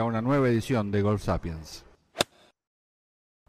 a 0.00 0.04
una 0.04 0.22
nueva 0.22 0.48
edición 0.48 0.90
de 0.90 1.02
Golf 1.02 1.24
Sapiens. 1.24 1.84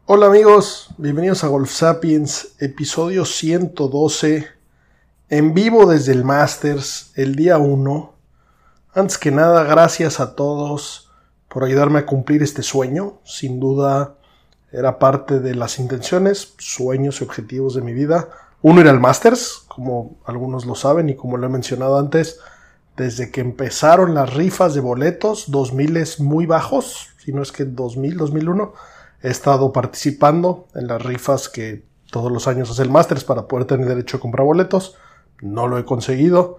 Hola 0.04 0.26
amigos, 0.26 0.88
bienvenidos 0.98 1.44
a 1.44 1.48
Golf 1.48 1.70
Sapiens, 1.70 2.56
episodio 2.60 3.24
112, 3.24 4.46
en 5.30 5.54
vivo 5.54 5.86
desde 5.86 6.12
el 6.12 6.24
Masters, 6.24 7.12
el 7.16 7.36
día 7.36 7.56
1. 7.56 8.14
Antes 8.92 9.16
que 9.16 9.30
nada, 9.30 9.64
gracias 9.64 10.20
a 10.20 10.36
todos 10.36 11.10
por 11.48 11.64
ayudarme 11.64 12.00
a 12.00 12.06
cumplir 12.06 12.42
este 12.42 12.62
sueño. 12.62 13.20
Sin 13.24 13.58
duda 13.58 14.16
era 14.70 14.98
parte 14.98 15.40
de 15.40 15.54
las 15.54 15.78
intenciones, 15.78 16.52
sueños 16.58 17.20
y 17.20 17.24
objetivos 17.24 17.74
de 17.74 17.80
mi 17.80 17.94
vida. 17.94 18.28
Uno 18.60 18.82
ir 18.82 18.88
al 18.88 19.00
Masters, 19.00 19.64
como 19.68 20.18
algunos 20.26 20.66
lo 20.66 20.74
saben 20.74 21.08
y 21.08 21.16
como 21.16 21.38
lo 21.38 21.46
he 21.46 21.50
mencionado 21.50 21.98
antes, 21.98 22.40
desde 22.96 23.30
que 23.30 23.40
empezaron 23.40 24.14
las 24.14 24.34
rifas 24.34 24.74
de 24.74 24.80
boletos, 24.80 25.50
2000 25.50 25.96
es 25.96 26.20
muy 26.20 26.46
bajos, 26.46 27.08
si 27.18 27.32
no 27.32 27.42
es 27.42 27.52
que 27.52 27.64
2000, 27.64 28.16
2001, 28.16 28.72
he 29.22 29.30
estado 29.30 29.72
participando 29.72 30.66
en 30.74 30.88
las 30.88 31.02
rifas 31.02 31.48
que 31.48 31.84
todos 32.10 32.30
los 32.30 32.46
años 32.46 32.70
hace 32.70 32.82
el 32.82 32.90
Masters 32.90 33.24
para 33.24 33.48
poder 33.48 33.66
tener 33.66 33.86
derecho 33.86 34.18
a 34.18 34.20
comprar 34.20 34.44
boletos. 34.44 34.96
No 35.40 35.66
lo 35.66 35.78
he 35.78 35.84
conseguido. 35.84 36.58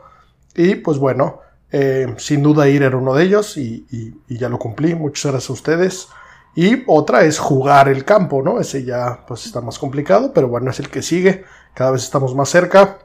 Y 0.55 0.75
pues 0.75 0.97
bueno, 0.97 1.41
eh, 1.71 2.13
sin 2.17 2.41
duda 2.41 2.67
ir 2.67 2.81
era 2.81 2.97
uno 2.97 3.13
de 3.13 3.23
ellos 3.23 3.57
y, 3.57 3.85
y, 3.91 4.37
ya 4.37 4.49
lo 4.49 4.57
cumplí. 4.57 4.95
Muchas 4.95 5.31
gracias 5.31 5.49
a 5.51 5.53
ustedes. 5.53 6.07
Y 6.55 6.83
otra 6.87 7.23
es 7.23 7.37
jugar 7.37 7.87
el 7.87 8.03
campo, 8.03 8.41
¿no? 8.41 8.59
Ese 8.59 8.83
ya 8.83 9.25
pues 9.27 9.45
está 9.45 9.61
más 9.61 9.77
complicado, 9.77 10.33
pero 10.33 10.47
bueno, 10.47 10.71
es 10.71 10.79
el 10.79 10.89
que 10.89 11.03
sigue. 11.03 11.45
Cada 11.75 11.91
vez 11.91 12.03
estamos 12.03 12.33
más 12.35 12.49
cerca. 12.49 12.97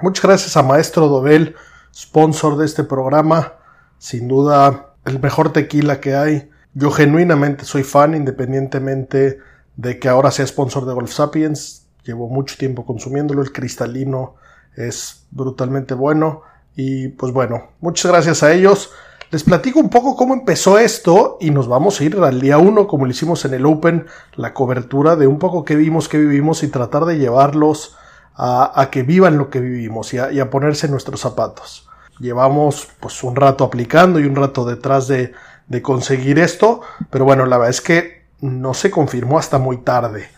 Muchas 0.00 0.24
gracias 0.24 0.56
a 0.56 0.62
Maestro 0.62 1.08
Dobel, 1.08 1.56
sponsor 1.94 2.56
de 2.56 2.66
este 2.66 2.84
programa. 2.84 3.54
Sin 3.98 4.28
duda, 4.28 4.94
el 5.04 5.20
mejor 5.20 5.52
tequila 5.52 6.00
que 6.00 6.14
hay. 6.14 6.50
Yo 6.74 6.90
genuinamente 6.90 7.64
soy 7.64 7.84
fan, 7.84 8.14
independientemente 8.14 9.38
de 9.76 9.98
que 9.98 10.08
ahora 10.08 10.30
sea 10.30 10.46
sponsor 10.46 10.86
de 10.86 10.94
Golf 10.94 11.12
Sapiens. 11.12 11.86
Llevo 12.04 12.28
mucho 12.28 12.56
tiempo 12.56 12.84
consumiéndolo. 12.84 13.42
El 13.42 13.52
cristalino 13.52 14.34
es 14.76 15.26
brutalmente 15.30 15.94
bueno. 15.94 16.42
Y 16.76 17.08
pues 17.08 17.32
bueno, 17.32 17.70
muchas 17.80 18.10
gracias 18.10 18.42
a 18.42 18.52
ellos. 18.52 18.90
Les 19.30 19.42
platico 19.42 19.80
un 19.80 19.88
poco 19.88 20.16
cómo 20.16 20.34
empezó 20.34 20.78
esto 20.78 21.38
y 21.40 21.50
nos 21.50 21.66
vamos 21.66 22.00
a 22.00 22.04
ir 22.04 22.16
al 22.18 22.40
día 22.40 22.58
1, 22.58 22.86
como 22.86 23.04
lo 23.04 23.10
hicimos 23.10 23.44
en 23.44 23.54
el 23.54 23.66
Open, 23.66 24.06
la 24.36 24.54
cobertura 24.54 25.16
de 25.16 25.26
un 25.26 25.38
poco 25.38 25.64
qué 25.64 25.76
vimos, 25.76 26.08
qué 26.08 26.18
vivimos 26.18 26.62
y 26.62 26.68
tratar 26.68 27.04
de 27.04 27.18
llevarlos 27.18 27.96
a, 28.34 28.80
a 28.80 28.90
que 28.90 29.02
vivan 29.02 29.38
lo 29.38 29.50
que 29.50 29.60
vivimos 29.60 30.12
y 30.14 30.18
a, 30.18 30.32
y 30.32 30.40
a, 30.40 30.50
ponerse 30.50 30.88
nuestros 30.88 31.20
zapatos. 31.20 31.88
Llevamos 32.20 32.88
pues 33.00 33.22
un 33.24 33.36
rato 33.36 33.64
aplicando 33.64 34.20
y 34.20 34.24
un 34.24 34.36
rato 34.36 34.64
detrás 34.64 35.08
de, 35.08 35.32
de 35.66 35.82
conseguir 35.82 36.38
esto, 36.38 36.80
pero 37.10 37.24
bueno, 37.24 37.46
la 37.46 37.58
verdad 37.58 37.70
es 37.70 37.80
que 37.80 38.24
no 38.40 38.74
se 38.74 38.90
confirmó 38.90 39.38
hasta 39.38 39.58
muy 39.58 39.78
tarde. 39.78 40.28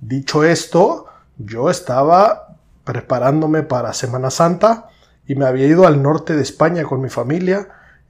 Dicho 0.00 0.44
esto, 0.44 1.06
yo 1.38 1.70
estaba 1.70 2.56
preparándome 2.84 3.62
para 3.62 3.92
Semana 3.92 4.30
Santa 4.30 4.88
y 5.26 5.34
me 5.34 5.46
había 5.46 5.66
ido 5.66 5.86
al 5.86 6.02
norte 6.02 6.36
de 6.36 6.42
España 6.42 6.84
con 6.84 7.00
mi 7.00 7.08
familia. 7.08 7.68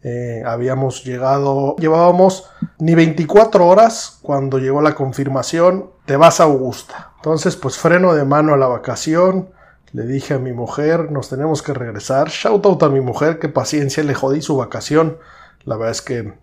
Eh, 0.08 0.44
habíamos 0.46 1.02
llegado, 1.02 1.74
llevábamos 1.78 2.48
ni 2.78 2.94
24 2.94 3.66
horas 3.66 4.20
cuando 4.22 4.60
llegó 4.60 4.80
la 4.80 4.94
confirmación, 4.94 5.90
te 6.04 6.16
vas 6.16 6.38
a 6.38 6.44
Augusta. 6.44 7.10
Entonces, 7.16 7.56
pues 7.56 7.76
freno 7.76 8.14
de 8.14 8.24
mano 8.24 8.54
a 8.54 8.56
la 8.56 8.68
vacación, 8.68 9.48
le 9.90 10.06
dije 10.06 10.34
a 10.34 10.38
mi 10.38 10.52
mujer, 10.52 11.10
nos 11.10 11.28
tenemos 11.28 11.60
que 11.60 11.74
regresar. 11.74 12.28
Shout 12.28 12.64
out 12.66 12.84
a 12.84 12.88
mi 12.88 13.00
mujer, 13.00 13.40
que 13.40 13.48
paciencia, 13.48 14.04
le 14.04 14.14
jodí 14.14 14.42
su 14.42 14.56
vacación. 14.56 15.18
La 15.64 15.74
verdad 15.74 15.90
es 15.90 16.02
que 16.02 16.34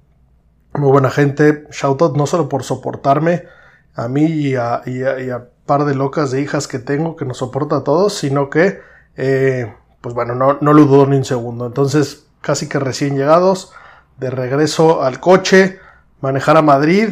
muy 0.73 0.91
buena 0.91 1.09
gente. 1.09 1.65
Shout 1.71 2.01
out 2.01 2.17
no 2.17 2.27
solo 2.27 2.49
por 2.49 2.63
soportarme 2.63 3.45
a 3.95 4.09
mí 4.09 4.25
y 4.25 4.55
a, 4.55 4.81
y 4.85 5.29
par 5.65 5.85
de 5.85 5.95
locas 5.95 6.31
de 6.31 6.41
hijas 6.41 6.67
que 6.67 6.79
tengo 6.79 7.15
que 7.15 7.23
nos 7.23 7.37
soporta 7.37 7.77
a 7.77 7.83
todos, 7.85 8.13
sino 8.13 8.49
que, 8.49 8.81
eh, 9.15 9.73
pues 10.01 10.13
bueno, 10.13 10.35
no, 10.35 10.57
no 10.59 10.73
lo 10.73 10.83
dudo 10.83 11.05
ni 11.05 11.15
un 11.15 11.23
segundo. 11.23 11.65
Entonces, 11.65 12.27
casi 12.43 12.67
que 12.67 12.77
recién 12.77 13.17
llegados, 13.17 13.71
de 14.17 14.29
regreso 14.29 15.01
al 15.01 15.19
coche, 15.19 15.79
manejar 16.21 16.57
a 16.57 16.61
Madrid. 16.61 17.09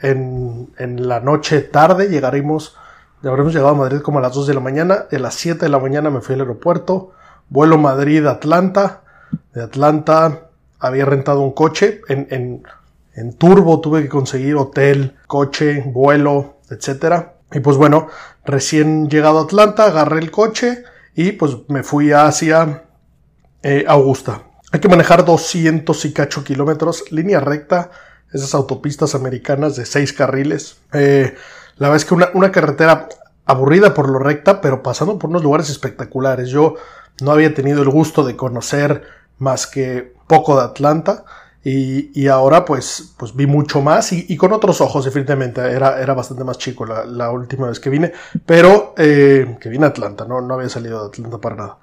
En, 0.00 0.72
en 0.78 1.06
la 1.06 1.20
noche 1.20 1.60
tarde 1.60 2.08
llegaremos, 2.08 2.76
habremos 3.22 3.52
llegado 3.52 3.74
a 3.74 3.78
Madrid 3.78 4.00
como 4.00 4.18
a 4.18 4.22
las 4.22 4.32
2 4.32 4.48
de 4.48 4.54
la 4.54 4.60
mañana. 4.60 5.06
A 5.12 5.18
las 5.18 5.34
7 5.34 5.66
de 5.66 5.68
la 5.68 5.78
mañana 5.78 6.10
me 6.10 6.20
fui 6.20 6.34
al 6.34 6.40
aeropuerto. 6.40 7.12
Vuelo 7.50 7.78
Madrid-Atlanta. 7.78 9.02
De 9.54 9.62
Atlanta 9.62 10.48
había 10.80 11.04
rentado 11.04 11.42
un 11.42 11.52
coche. 11.52 12.00
En, 12.08 12.26
en, 12.30 12.62
en 13.14 13.34
turbo 13.34 13.80
tuve 13.80 14.02
que 14.02 14.08
conseguir 14.08 14.56
hotel, 14.56 15.16
coche, 15.26 15.84
vuelo, 15.86 16.56
etcétera. 16.70 17.34
Y 17.52 17.60
pues 17.60 17.76
bueno, 17.76 18.08
recién 18.44 19.08
llegado 19.10 19.38
a 19.38 19.42
Atlanta, 19.42 19.84
agarré 19.84 20.20
el 20.20 20.30
coche 20.30 20.84
y 21.14 21.32
pues 21.32 21.58
me 21.68 21.82
fui 21.82 22.12
hacia 22.12 22.84
eh, 23.62 23.84
Augusta. 23.86 24.42
Hay 24.72 24.80
que 24.80 24.88
manejar 24.88 25.26
200 25.26 26.04
y 26.06 26.12
cacho 26.14 26.42
kilómetros, 26.44 27.04
línea 27.12 27.40
recta, 27.40 27.90
esas 28.32 28.54
autopistas 28.54 29.14
americanas 29.14 29.76
de 29.76 29.84
6 29.84 30.14
carriles. 30.14 30.78
Eh, 30.94 31.34
la 31.76 31.88
verdad 31.88 31.96
es 31.96 32.04
que 32.06 32.14
una, 32.14 32.50
carretera 32.50 33.06
aburrida 33.44 33.92
por 33.92 34.08
lo 34.08 34.18
recta, 34.18 34.62
pero 34.62 34.82
pasando 34.82 35.18
por 35.18 35.28
unos 35.28 35.42
lugares 35.42 35.68
espectaculares. 35.68 36.48
Yo 36.48 36.76
no 37.20 37.32
había 37.32 37.52
tenido 37.52 37.82
el 37.82 37.90
gusto 37.90 38.24
de 38.24 38.34
conocer 38.34 39.02
más 39.38 39.66
que 39.66 40.14
poco 40.26 40.56
de 40.56 40.62
Atlanta. 40.62 41.24
Y, 41.64 42.10
y, 42.18 42.26
ahora 42.26 42.64
pues, 42.64 43.12
pues 43.16 43.36
vi 43.36 43.46
mucho 43.46 43.82
más 43.82 44.12
y, 44.12 44.26
y, 44.28 44.36
con 44.36 44.52
otros 44.52 44.80
ojos 44.80 45.04
definitivamente 45.04 45.60
era, 45.60 46.00
era 46.02 46.12
bastante 46.12 46.42
más 46.42 46.58
chico 46.58 46.84
la, 46.84 47.04
la 47.04 47.30
última 47.30 47.68
vez 47.68 47.78
que 47.78 47.88
vine 47.88 48.12
pero 48.44 48.94
eh, 48.98 49.58
que 49.60 49.68
vine 49.68 49.84
a 49.84 49.90
Atlanta 49.90 50.24
no, 50.24 50.40
no 50.40 50.54
había 50.54 50.68
salido 50.68 51.02
de 51.02 51.06
Atlanta 51.06 51.38
para 51.38 51.54
nada 51.54 51.78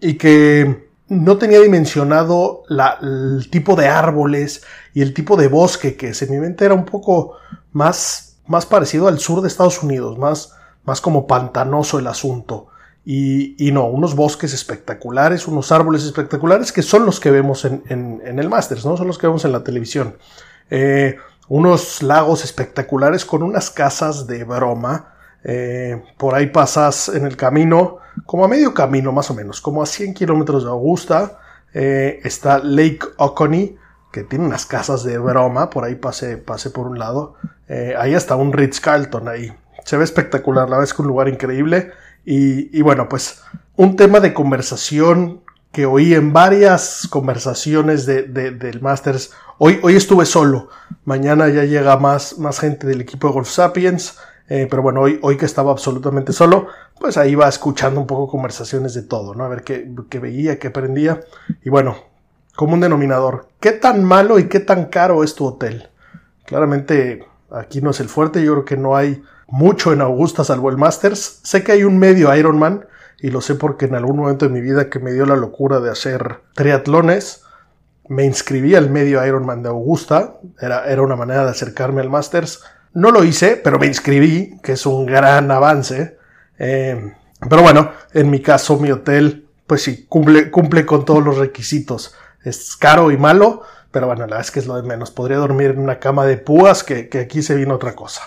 y 0.00 0.18
que 0.18 0.91
no 1.12 1.38
tenía 1.38 1.60
dimensionado 1.60 2.64
el 2.68 3.48
tipo 3.50 3.76
de 3.76 3.88
árboles 3.88 4.62
y 4.94 5.02
el 5.02 5.14
tipo 5.14 5.36
de 5.36 5.48
bosque 5.48 5.96
que 5.96 6.08
es 6.08 6.22
en 6.22 6.30
mi 6.30 6.38
mente 6.38 6.64
era 6.64 6.74
un 6.74 6.84
poco 6.84 7.36
más, 7.72 8.38
más 8.46 8.66
parecido 8.66 9.08
al 9.08 9.18
sur 9.18 9.40
de 9.42 9.48
Estados 9.48 9.82
Unidos 9.82 10.18
más, 10.18 10.54
más 10.84 11.00
como 11.00 11.26
pantanoso 11.26 11.98
el 11.98 12.06
asunto 12.06 12.68
y, 13.04 13.70
no, 13.72 13.86
unos 13.86 14.14
bosques 14.14 14.54
espectaculares, 14.54 15.48
unos 15.48 15.72
árboles 15.72 16.04
espectaculares 16.04 16.70
que 16.70 16.82
son 16.82 17.04
los 17.04 17.18
que 17.18 17.32
vemos 17.32 17.64
en 17.64 18.38
el 18.38 18.48
Masters, 18.48 18.86
¿no? 18.86 18.96
Son 18.96 19.08
los 19.08 19.18
que 19.18 19.26
vemos 19.26 19.44
en 19.44 19.50
la 19.50 19.64
televisión. 19.64 20.16
Eh, 20.70 21.16
unos 21.48 22.02
lagos 22.02 22.44
espectaculares 22.44 23.26
con 23.26 23.42
unas 23.42 23.70
casas 23.70 24.26
de 24.26 24.44
broma. 24.44 25.14
Eh, 25.44 26.02
por 26.18 26.34
ahí 26.34 26.46
pasas 26.46 27.08
en 27.08 27.26
el 27.26 27.36
camino, 27.36 27.98
como 28.26 28.44
a 28.44 28.48
medio 28.48 28.72
camino 28.74 29.12
más 29.12 29.30
o 29.30 29.34
menos, 29.34 29.60
como 29.60 29.82
a 29.82 29.86
100 29.86 30.14
kilómetros 30.14 30.64
de 30.64 30.70
Augusta, 30.70 31.38
eh, 31.74 32.20
está 32.24 32.58
Lake 32.58 33.00
Oconee, 33.16 33.76
que 34.12 34.24
tiene 34.24 34.44
unas 34.44 34.66
casas 34.66 35.04
de 35.04 35.18
broma. 35.18 35.70
Por 35.70 35.84
ahí 35.84 35.94
pasé, 35.94 36.36
por 36.36 36.86
un 36.86 36.98
lado. 36.98 37.36
ahí 37.98 38.12
está 38.12 38.36
un 38.36 38.52
Ritz 38.52 38.78
Carlton 38.78 39.26
ahí. 39.28 39.52
Se 39.84 39.96
ve 39.96 40.04
espectacular, 40.04 40.68
la 40.68 40.76
verdad 40.76 40.84
es 40.84 40.94
que 40.94 41.02
un 41.02 41.08
lugar 41.08 41.28
increíble. 41.28 41.92
Y, 42.24 42.80
bueno, 42.82 43.08
pues 43.08 43.42
un 43.76 43.96
tema 43.96 44.20
de 44.20 44.32
conversación 44.32 45.40
que 45.72 45.86
oí 45.86 46.14
en 46.14 46.32
varias 46.32 47.08
conversaciones 47.10 48.04
de, 48.06 48.22
del 48.24 48.80
Masters. 48.80 49.32
Hoy, 49.58 49.80
hoy 49.82 49.96
estuve 49.96 50.26
solo. 50.26 50.68
Mañana 51.04 51.48
ya 51.48 51.64
llega 51.64 51.96
más, 51.96 52.38
más 52.38 52.60
gente 52.60 52.86
del 52.86 53.00
equipo 53.00 53.28
de 53.28 53.34
Golf 53.34 53.48
Sapiens. 53.48 54.18
Eh, 54.54 54.66
pero 54.68 54.82
bueno, 54.82 55.00
hoy, 55.00 55.18
hoy 55.22 55.38
que 55.38 55.46
estaba 55.46 55.70
absolutamente 55.70 56.34
solo, 56.34 56.66
pues 57.00 57.16
ahí 57.16 57.30
iba 57.30 57.48
escuchando 57.48 57.98
un 57.98 58.06
poco 58.06 58.28
conversaciones 58.28 58.92
de 58.92 59.00
todo, 59.00 59.34
¿no? 59.34 59.44
A 59.44 59.48
ver 59.48 59.64
qué, 59.64 59.90
qué 60.10 60.18
veía, 60.18 60.58
qué 60.58 60.66
aprendía. 60.66 61.20
Y 61.64 61.70
bueno, 61.70 61.96
como 62.54 62.74
un 62.74 62.80
denominador, 62.80 63.48
¿qué 63.60 63.72
tan 63.72 64.04
malo 64.04 64.38
y 64.38 64.48
qué 64.50 64.60
tan 64.60 64.90
caro 64.90 65.24
es 65.24 65.34
tu 65.34 65.46
hotel? 65.46 65.88
Claramente 66.44 67.24
aquí 67.50 67.80
no 67.80 67.92
es 67.92 68.00
el 68.00 68.10
fuerte, 68.10 68.44
yo 68.44 68.52
creo 68.52 68.64
que 68.66 68.76
no 68.76 68.94
hay 68.94 69.22
mucho 69.48 69.90
en 69.90 70.02
Augusta 70.02 70.44
salvo 70.44 70.68
el 70.68 70.76
Masters. 70.76 71.40
Sé 71.42 71.64
que 71.64 71.72
hay 71.72 71.84
un 71.84 71.98
medio 71.98 72.36
Ironman 72.36 72.84
y 73.20 73.30
lo 73.30 73.40
sé 73.40 73.54
porque 73.54 73.86
en 73.86 73.94
algún 73.94 74.18
momento 74.18 74.46
de 74.46 74.52
mi 74.52 74.60
vida 74.60 74.90
que 74.90 74.98
me 74.98 75.12
dio 75.12 75.24
la 75.24 75.36
locura 75.36 75.80
de 75.80 75.88
hacer 75.88 76.40
triatlones, 76.52 77.42
me 78.06 78.26
inscribí 78.26 78.74
al 78.74 78.90
medio 78.90 79.26
Ironman 79.26 79.62
de 79.62 79.70
Augusta, 79.70 80.34
era, 80.60 80.84
era 80.92 81.00
una 81.00 81.16
manera 81.16 81.42
de 81.46 81.52
acercarme 81.52 82.02
al 82.02 82.10
Masters. 82.10 82.62
No 82.94 83.10
lo 83.10 83.24
hice, 83.24 83.56
pero 83.56 83.78
me 83.78 83.86
inscribí, 83.86 84.58
que 84.62 84.72
es 84.72 84.86
un 84.86 85.06
gran 85.06 85.50
avance. 85.50 86.18
Eh, 86.58 87.14
pero 87.48 87.62
bueno, 87.62 87.90
en 88.12 88.30
mi 88.30 88.40
caso, 88.40 88.78
mi 88.78 88.90
hotel, 88.90 89.48
pues 89.66 89.82
sí, 89.82 90.06
cumple, 90.08 90.50
cumple 90.50 90.84
con 90.84 91.04
todos 91.04 91.24
los 91.24 91.38
requisitos. 91.38 92.14
Es 92.44 92.76
caro 92.76 93.10
y 93.10 93.16
malo, 93.16 93.62
pero 93.90 94.06
bueno, 94.06 94.20
la 94.20 94.26
verdad 94.26 94.40
es 94.42 94.50
que 94.50 94.60
es 94.60 94.66
lo 94.66 94.76
de 94.76 94.82
menos. 94.82 95.10
Podría 95.10 95.38
dormir 95.38 95.70
en 95.70 95.78
una 95.78 95.98
cama 95.98 96.26
de 96.26 96.36
púas, 96.36 96.84
que, 96.84 97.08
aquí 97.20 97.42
se 97.42 97.54
vino 97.54 97.74
otra 97.74 97.94
cosa. 97.94 98.22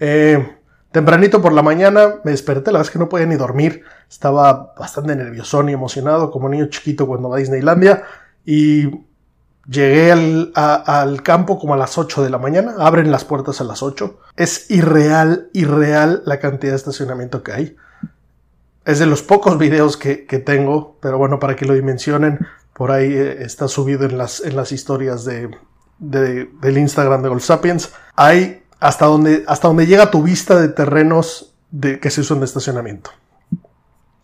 Eh, 0.00 0.56
tempranito 0.90 1.40
por 1.40 1.52
la 1.52 1.62
mañana 1.62 2.16
me 2.24 2.32
desperté, 2.32 2.72
la 2.72 2.78
verdad 2.78 2.88
es 2.88 2.92
que 2.92 2.98
no 2.98 3.08
podía 3.08 3.26
ni 3.26 3.36
dormir. 3.36 3.84
Estaba 4.10 4.74
bastante 4.76 5.14
nervioso 5.14 5.66
y 5.68 5.72
emocionado, 5.72 6.30
como 6.30 6.48
niño 6.48 6.66
chiquito 6.66 7.06
cuando 7.06 7.28
va 7.28 7.36
a 7.36 7.40
Disneylandia. 7.40 8.02
Y 8.44 8.86
llegué 9.66 10.12
al, 10.12 11.22
campo 11.22 11.58
como 11.58 11.74
a 11.74 11.76
las 11.76 11.98
8 11.98 12.22
de 12.22 12.30
la 12.30 12.38
mañana. 12.38 12.74
Abren 12.78 13.10
las 13.10 13.24
puertas 13.24 13.60
a 13.60 13.64
las 13.64 13.82
8. 13.82 14.18
Es 14.36 14.70
irreal, 14.70 15.48
irreal 15.52 16.22
la 16.26 16.38
cantidad 16.40 16.72
de 16.72 16.76
estacionamiento 16.76 17.42
que 17.42 17.52
hay. 17.52 17.76
Es 18.84 18.98
de 18.98 19.06
los 19.06 19.22
pocos 19.22 19.58
videos 19.58 19.96
que, 19.96 20.26
que 20.26 20.38
tengo, 20.38 20.96
pero 21.00 21.18
bueno, 21.18 21.38
para 21.38 21.54
que 21.54 21.66
lo 21.66 21.74
dimensionen, 21.74 22.46
por 22.74 22.90
ahí 22.90 23.12
eh, 23.12 23.42
está 23.42 23.68
subido 23.68 24.04
en 24.04 24.18
las, 24.18 24.40
en 24.40 24.56
las 24.56 24.72
historias 24.72 25.24
de, 25.24 25.50
de, 25.98 26.50
del 26.60 26.78
Instagram 26.78 27.22
de 27.22 27.28
Gold 27.28 27.42
Sapiens. 27.42 27.92
Hay 28.16 28.64
hasta 28.80 29.06
donde, 29.06 29.44
hasta 29.46 29.68
donde 29.68 29.86
llega 29.86 30.10
tu 30.10 30.22
vista 30.22 30.60
de 30.60 30.68
terrenos 30.68 31.54
que 31.80 32.10
se 32.10 32.20
usan 32.20 32.40
de 32.40 32.46
estacionamiento. 32.46 33.10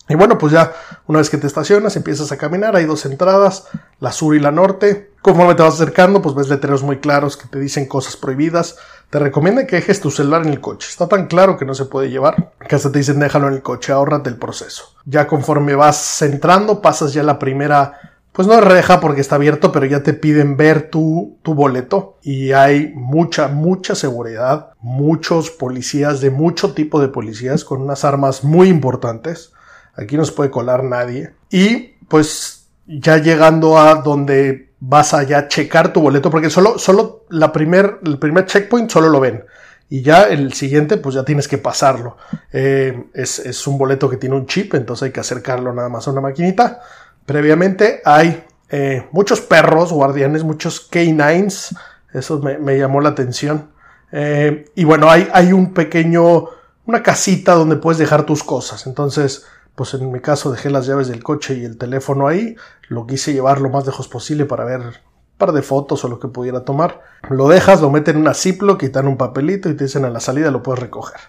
Y 0.09 0.15
bueno, 0.15 0.39
pues 0.39 0.53
ya 0.53 0.73
una 1.07 1.19
vez 1.19 1.29
que 1.29 1.37
te 1.37 1.47
estacionas, 1.47 1.97
empiezas 1.97 2.33
a 2.33 2.39
caminar, 2.39 2.75
hay 2.77 2.87
dos 2.87 3.05
entradas, 3.05 3.67
la 4.01 4.13
sur 4.13 4.35
y 4.35 4.41
la 4.41 4.51
norte. 4.51 5.13
Conforme 5.21 5.55
te 5.55 5.63
vas 5.63 5.75
acercando, 5.75 6.23
pues 6.23 6.35
ves 6.35 6.49
letreros 6.49 6.83
muy 6.83 6.99
claros 6.99 7.37
que 7.37 7.47
te 7.47 7.59
dicen 7.59 7.87
cosas 7.87 8.17
prohibidas. 8.17 8.77
Te 9.11 9.19
recomienda 9.19 9.67
que 9.67 9.77
dejes 9.77 10.01
tu 10.01 10.11
celular 10.11 10.43
en 10.43 10.49
el 10.49 10.61
coche. 10.61 10.89
Está 10.89 11.09
tan 11.09 11.27
claro 11.27 11.57
que 11.57 11.65
no 11.65 11.75
se 11.75 11.85
puede 11.85 12.11
llevar, 12.11 12.53
que 12.67 12.77
hasta 12.77 12.91
te 12.91 12.99
dicen 12.99 13.21
déjalo 13.21 13.49
en 13.49 13.55
el 13.55 13.63
coche, 13.63 13.93
ahórrate 13.93 14.31
el 14.31 14.37
proceso. 14.37 14.95
Ya 15.05 15.27
conforme 15.27 15.75
vas 15.75 16.23
entrando, 16.23 16.81
pasas 16.81 17.13
ya 17.13 17.23
la 17.23 17.39
primera 17.39 17.99
pues 18.39 18.47
no 18.47 18.61
reja 18.61 19.01
porque 19.01 19.21
está 19.21 19.35
abierto, 19.35 19.73
pero 19.73 19.85
ya 19.85 20.05
te 20.05 20.15
piden 20.15 20.57
ver 20.57 20.91
tu, 20.91 21.39
tu 21.43 21.55
boleto 21.55 22.19
y 22.23 22.53
hay 22.53 22.93
mucha, 22.95 23.49
mucha 23.49 23.97
seguridad, 23.97 24.69
muchos 24.81 25.51
policías 25.51 26.21
de 26.21 26.31
mucho 26.31 26.73
tipo 26.73 27.01
de 27.01 27.09
policías 27.09 27.65
con 27.65 27.83
unas 27.83 28.05
armas 28.05 28.45
muy 28.45 28.69
importantes. 28.69 29.55
Aquí 29.99 30.17
no 30.17 30.25
se 30.25 30.33
puede 30.33 30.51
colar 30.51 30.85
nadie. 30.85 31.33
Y 31.51 31.97
pues 32.09 32.69
ya 32.87 33.19
llegando 33.19 33.79
a 33.79 33.97
donde 33.97 34.71
vas 34.81 35.13
a 35.13 35.25
ya 35.25 35.49
checar 35.49 35.93
tu 35.93 36.01
boleto, 36.01 36.31
porque 36.31 36.51
solo, 36.51 36.79
solo 36.79 37.25
la 37.31 37.53
primer, 37.53 37.99
el 38.05 38.19
primer 38.19 38.47
checkpoint 38.47 38.91
solo 38.91 39.09
lo 39.09 39.21
ven. 39.21 39.45
Y 39.91 40.03
ya 40.03 40.25
el 40.25 40.53
siguiente, 40.53 40.99
pues 40.99 41.15
ya 41.15 41.25
tienes 41.25 41.49
que 41.49 41.59
pasarlo. 41.59 42.17
Eh, 42.53 43.07
es, 43.15 43.39
es 43.41 43.67
un 43.67 43.79
boleto 43.79 44.09
que 44.09 44.19
tiene 44.19 44.37
un 44.37 44.47
chip, 44.47 44.75
entonces 44.75 45.07
hay 45.07 45.13
que 45.13 45.21
acercarlo 45.21 45.73
nada 45.73 45.89
más 45.89 46.07
a 46.07 46.13
una 46.13 46.21
maquinita 46.21 46.81
Previamente 47.29 48.01
hay 48.07 48.43
eh, 48.71 49.07
muchos 49.13 49.43
perros 49.43 49.93
guardianes, 49.93 50.45
muchos 50.45 50.91
K9s, 50.91 51.77
eso 52.15 52.41
me, 52.41 52.79
llamó 52.79 53.03
la 53.03 53.11
atención. 53.11 53.71
Eh, 54.13 54.65
y 54.75 54.85
bueno, 54.85 55.11
hay, 55.11 55.29
hay 55.35 55.53
un 55.53 55.75
pequeño, 55.75 56.47
una 56.87 57.03
casita 57.03 57.53
donde 57.53 57.77
puedes 57.77 57.99
dejar 57.99 58.25
tus 58.25 58.43
cosas. 58.43 58.87
Entonces, 58.87 59.45
pues 59.79 59.95
en 59.95 60.11
mi 60.11 60.19
caso 60.19 60.51
dejé 60.51 60.71
las 60.71 60.87
llaves 60.87 61.07
del 61.07 61.23
coche 61.23 61.55
y 61.55 61.65
el 61.65 61.79
teléfono 61.79 62.27
ahí. 62.27 62.57
Lo 62.89 63.07
quise 63.07 63.33
llevar 63.33 63.61
lo 63.61 63.71
más 63.71 63.87
lejos 63.87 64.09
posible 64.09 64.45
para 64.45 64.65
ver 64.65 64.81
un 64.81 64.93
par 65.39 65.53
de 65.53 65.63
fotos 65.63 66.05
o 66.05 66.09
lo 66.09 66.19
que 66.19 66.27
pudiera 66.27 66.65
tomar. 66.65 67.01
Lo 67.31 67.47
dejas, 67.47 67.81
lo 67.81 67.89
meten 67.89 68.17
en 68.17 68.23
una 68.23 68.35
Ziploc, 68.35 68.81
quitan 68.81 69.07
un 69.07 69.17
papelito 69.17 69.71
y 69.71 69.75
te 69.75 69.85
dicen 69.85 70.05
a 70.05 70.11
la 70.11 70.19
salida 70.19 70.51
lo 70.51 70.65
puedes 70.65 70.81
recoger. 70.81 71.21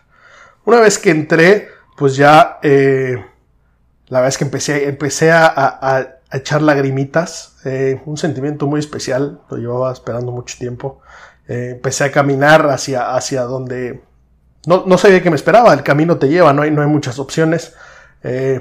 Una 0.65 0.79
vez 0.79 0.97
que 0.97 1.11
entré, 1.11 1.67
pues 1.95 2.15
ya 2.15 2.57
eh, 2.63 3.23
la 4.07 4.27
es 4.27 4.39
que 4.39 4.45
empecé, 4.45 4.89
empecé 4.89 5.31
a, 5.31 6.15
echar 6.31 6.63
lagrimitas, 6.63 7.57
eh, 7.65 8.01
un 8.05 8.17
sentimiento 8.17 8.65
muy 8.65 8.79
especial, 8.79 9.41
lo 9.47 9.57
llevaba 9.57 9.93
esperando 9.93 10.31
mucho 10.31 10.57
tiempo. 10.57 11.01
Eh, 11.47 11.73
empecé 11.73 12.03
a 12.05 12.11
caminar 12.11 12.67
hacia, 12.71 13.13
hacia 13.13 13.43
donde 13.43 14.01
no, 14.65 14.85
no 14.87 14.97
sabía 14.97 15.21
qué 15.21 15.29
me 15.29 15.35
esperaba, 15.35 15.71
el 15.71 15.83
camino 15.83 16.17
te 16.17 16.29
lleva, 16.29 16.51
no 16.51 16.63
hay, 16.63 16.71
no 16.71 16.81
hay 16.81 16.87
muchas 16.87 17.19
opciones. 17.19 17.75
Eh, 18.23 18.59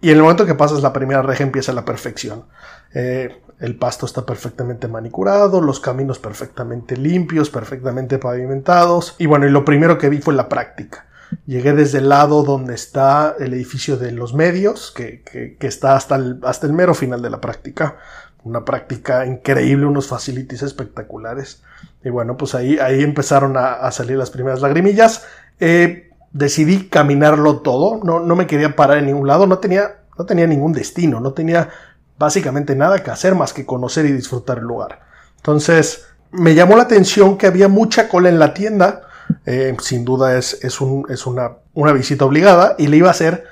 y 0.00 0.10
en 0.10 0.16
el 0.16 0.22
momento 0.22 0.46
que 0.46 0.54
pasas 0.54 0.82
la 0.82 0.92
primera 0.92 1.22
reja 1.22 1.44
empieza 1.44 1.72
la 1.72 1.84
perfección. 1.84 2.44
el 2.92 3.76
pasto 3.78 4.06
está 4.06 4.24
perfectamente 4.24 4.88
manicurado, 4.88 5.60
los 5.60 5.80
caminos 5.80 6.18
perfectamente 6.18 6.96
limpios, 6.96 7.50
perfectamente 7.50 8.18
pavimentados. 8.18 9.14
Y 9.18 9.26
bueno, 9.26 9.46
y 9.46 9.50
lo 9.50 9.64
primero 9.64 9.98
que 9.98 10.08
vi 10.08 10.18
fue 10.18 10.34
la 10.34 10.48
práctica. 10.48 11.06
Llegué 11.46 11.72
desde 11.72 11.98
el 11.98 12.08
lado 12.08 12.42
donde 12.42 12.74
está 12.74 13.36
el 13.38 13.54
edificio 13.54 13.96
de 13.96 14.12
los 14.12 14.34
medios, 14.34 14.90
que, 14.90 15.22
que, 15.22 15.66
está 15.66 15.94
hasta 15.94 16.16
el, 16.16 16.40
hasta 16.42 16.66
el 16.66 16.72
mero 16.72 16.94
final 16.94 17.22
de 17.22 17.30
la 17.30 17.40
práctica. 17.40 17.98
Una 18.42 18.64
práctica 18.64 19.26
increíble, 19.26 19.86
unos 19.86 20.08
facilities 20.08 20.62
espectaculares. 20.62 21.62
Y 22.02 22.10
bueno, 22.10 22.36
pues 22.36 22.54
ahí, 22.54 22.78
ahí 22.78 23.02
empezaron 23.02 23.56
a, 23.56 23.90
salir 23.92 24.16
las 24.16 24.30
primeras 24.30 24.60
lagrimillas. 24.60 25.24
Eh, 25.60 26.09
decidí 26.32 26.88
caminarlo 26.88 27.60
todo, 27.60 28.00
no, 28.04 28.20
no 28.20 28.36
me 28.36 28.46
quería 28.46 28.76
parar 28.76 28.98
en 28.98 29.06
ningún 29.06 29.26
lado, 29.26 29.46
no 29.46 29.58
tenía, 29.58 30.02
no 30.18 30.26
tenía 30.26 30.46
ningún 30.46 30.72
destino, 30.72 31.20
no 31.20 31.32
tenía 31.32 31.70
básicamente 32.18 32.76
nada 32.76 33.02
que 33.02 33.10
hacer 33.10 33.34
más 33.34 33.52
que 33.52 33.66
conocer 33.66 34.06
y 34.06 34.12
disfrutar 34.12 34.58
el 34.58 34.64
lugar. 34.64 35.00
Entonces, 35.36 36.06
me 36.30 36.54
llamó 36.54 36.76
la 36.76 36.84
atención 36.84 37.38
que 37.38 37.46
había 37.46 37.68
mucha 37.68 38.08
cola 38.08 38.28
en 38.28 38.38
la 38.38 38.54
tienda 38.54 39.02
eh, 39.46 39.76
sin 39.80 40.04
duda 40.04 40.36
es, 40.36 40.62
es, 40.64 40.80
un, 40.80 41.06
es 41.08 41.26
una, 41.26 41.52
una, 41.74 41.92
visita 41.92 42.24
obligada 42.24 42.74
y 42.78 42.88
le 42.88 42.96
iba 42.96 43.08
a 43.08 43.12
hacer, 43.12 43.44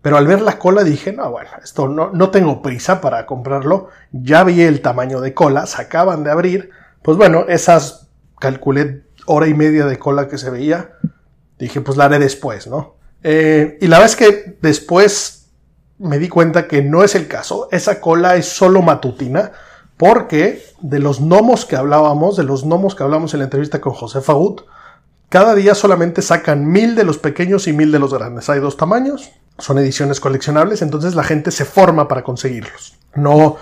pero 0.00 0.16
al 0.16 0.26
ver 0.26 0.40
la 0.40 0.58
cola 0.58 0.84
dije, 0.84 1.12
no, 1.12 1.30
bueno, 1.30 1.50
esto 1.62 1.88
no, 1.88 2.10
no 2.12 2.30
tengo 2.30 2.62
prisa 2.62 3.00
para 3.00 3.26
comprarlo, 3.26 3.88
ya 4.12 4.44
vi 4.44 4.62
el 4.62 4.80
tamaño 4.82 5.20
de 5.20 5.34
cola, 5.34 5.66
se 5.66 5.82
acaban 5.82 6.24
de 6.24 6.30
abrir, 6.30 6.70
pues 7.02 7.16
bueno, 7.16 7.46
esas 7.48 8.08
calculé 8.38 9.04
hora 9.26 9.46
y 9.46 9.54
media 9.54 9.86
de 9.86 9.98
cola 9.98 10.28
que 10.28 10.38
se 10.38 10.50
veía, 10.50 10.92
dije, 11.62 11.80
pues 11.80 11.96
la 11.96 12.04
haré 12.06 12.18
después, 12.18 12.66
¿no? 12.66 12.96
Eh, 13.22 13.78
y 13.80 13.86
la 13.86 14.00
vez 14.00 14.16
que 14.16 14.56
después 14.60 15.46
me 15.98 16.18
di 16.18 16.28
cuenta 16.28 16.66
que 16.66 16.82
no 16.82 17.04
es 17.04 17.14
el 17.14 17.28
caso, 17.28 17.68
esa 17.70 18.00
cola 18.00 18.36
es 18.36 18.46
solo 18.46 18.82
matutina, 18.82 19.52
porque 19.96 20.64
de 20.80 20.98
los 20.98 21.20
gnomos 21.20 21.64
que 21.64 21.76
hablábamos, 21.76 22.36
de 22.36 22.42
los 22.42 22.64
gnomos 22.64 22.94
que 22.94 23.04
hablamos 23.04 23.34
en 23.34 23.38
la 23.38 23.44
entrevista 23.44 23.80
con 23.80 23.92
José 23.92 24.20
Fagut, 24.20 24.62
cada 25.28 25.54
día 25.54 25.74
solamente 25.74 26.20
sacan 26.20 26.66
mil 26.66 26.94
de 26.94 27.04
los 27.04 27.18
pequeños 27.18 27.68
y 27.68 27.72
mil 27.72 27.92
de 27.92 27.98
los 27.98 28.12
grandes. 28.12 28.50
Hay 28.50 28.60
dos 28.60 28.76
tamaños, 28.76 29.30
son 29.58 29.78
ediciones 29.78 30.18
coleccionables, 30.18 30.82
entonces 30.82 31.14
la 31.14 31.22
gente 31.22 31.50
se 31.52 31.64
forma 31.64 32.08
para 32.08 32.24
conseguirlos. 32.24 32.96
No, 33.14 33.56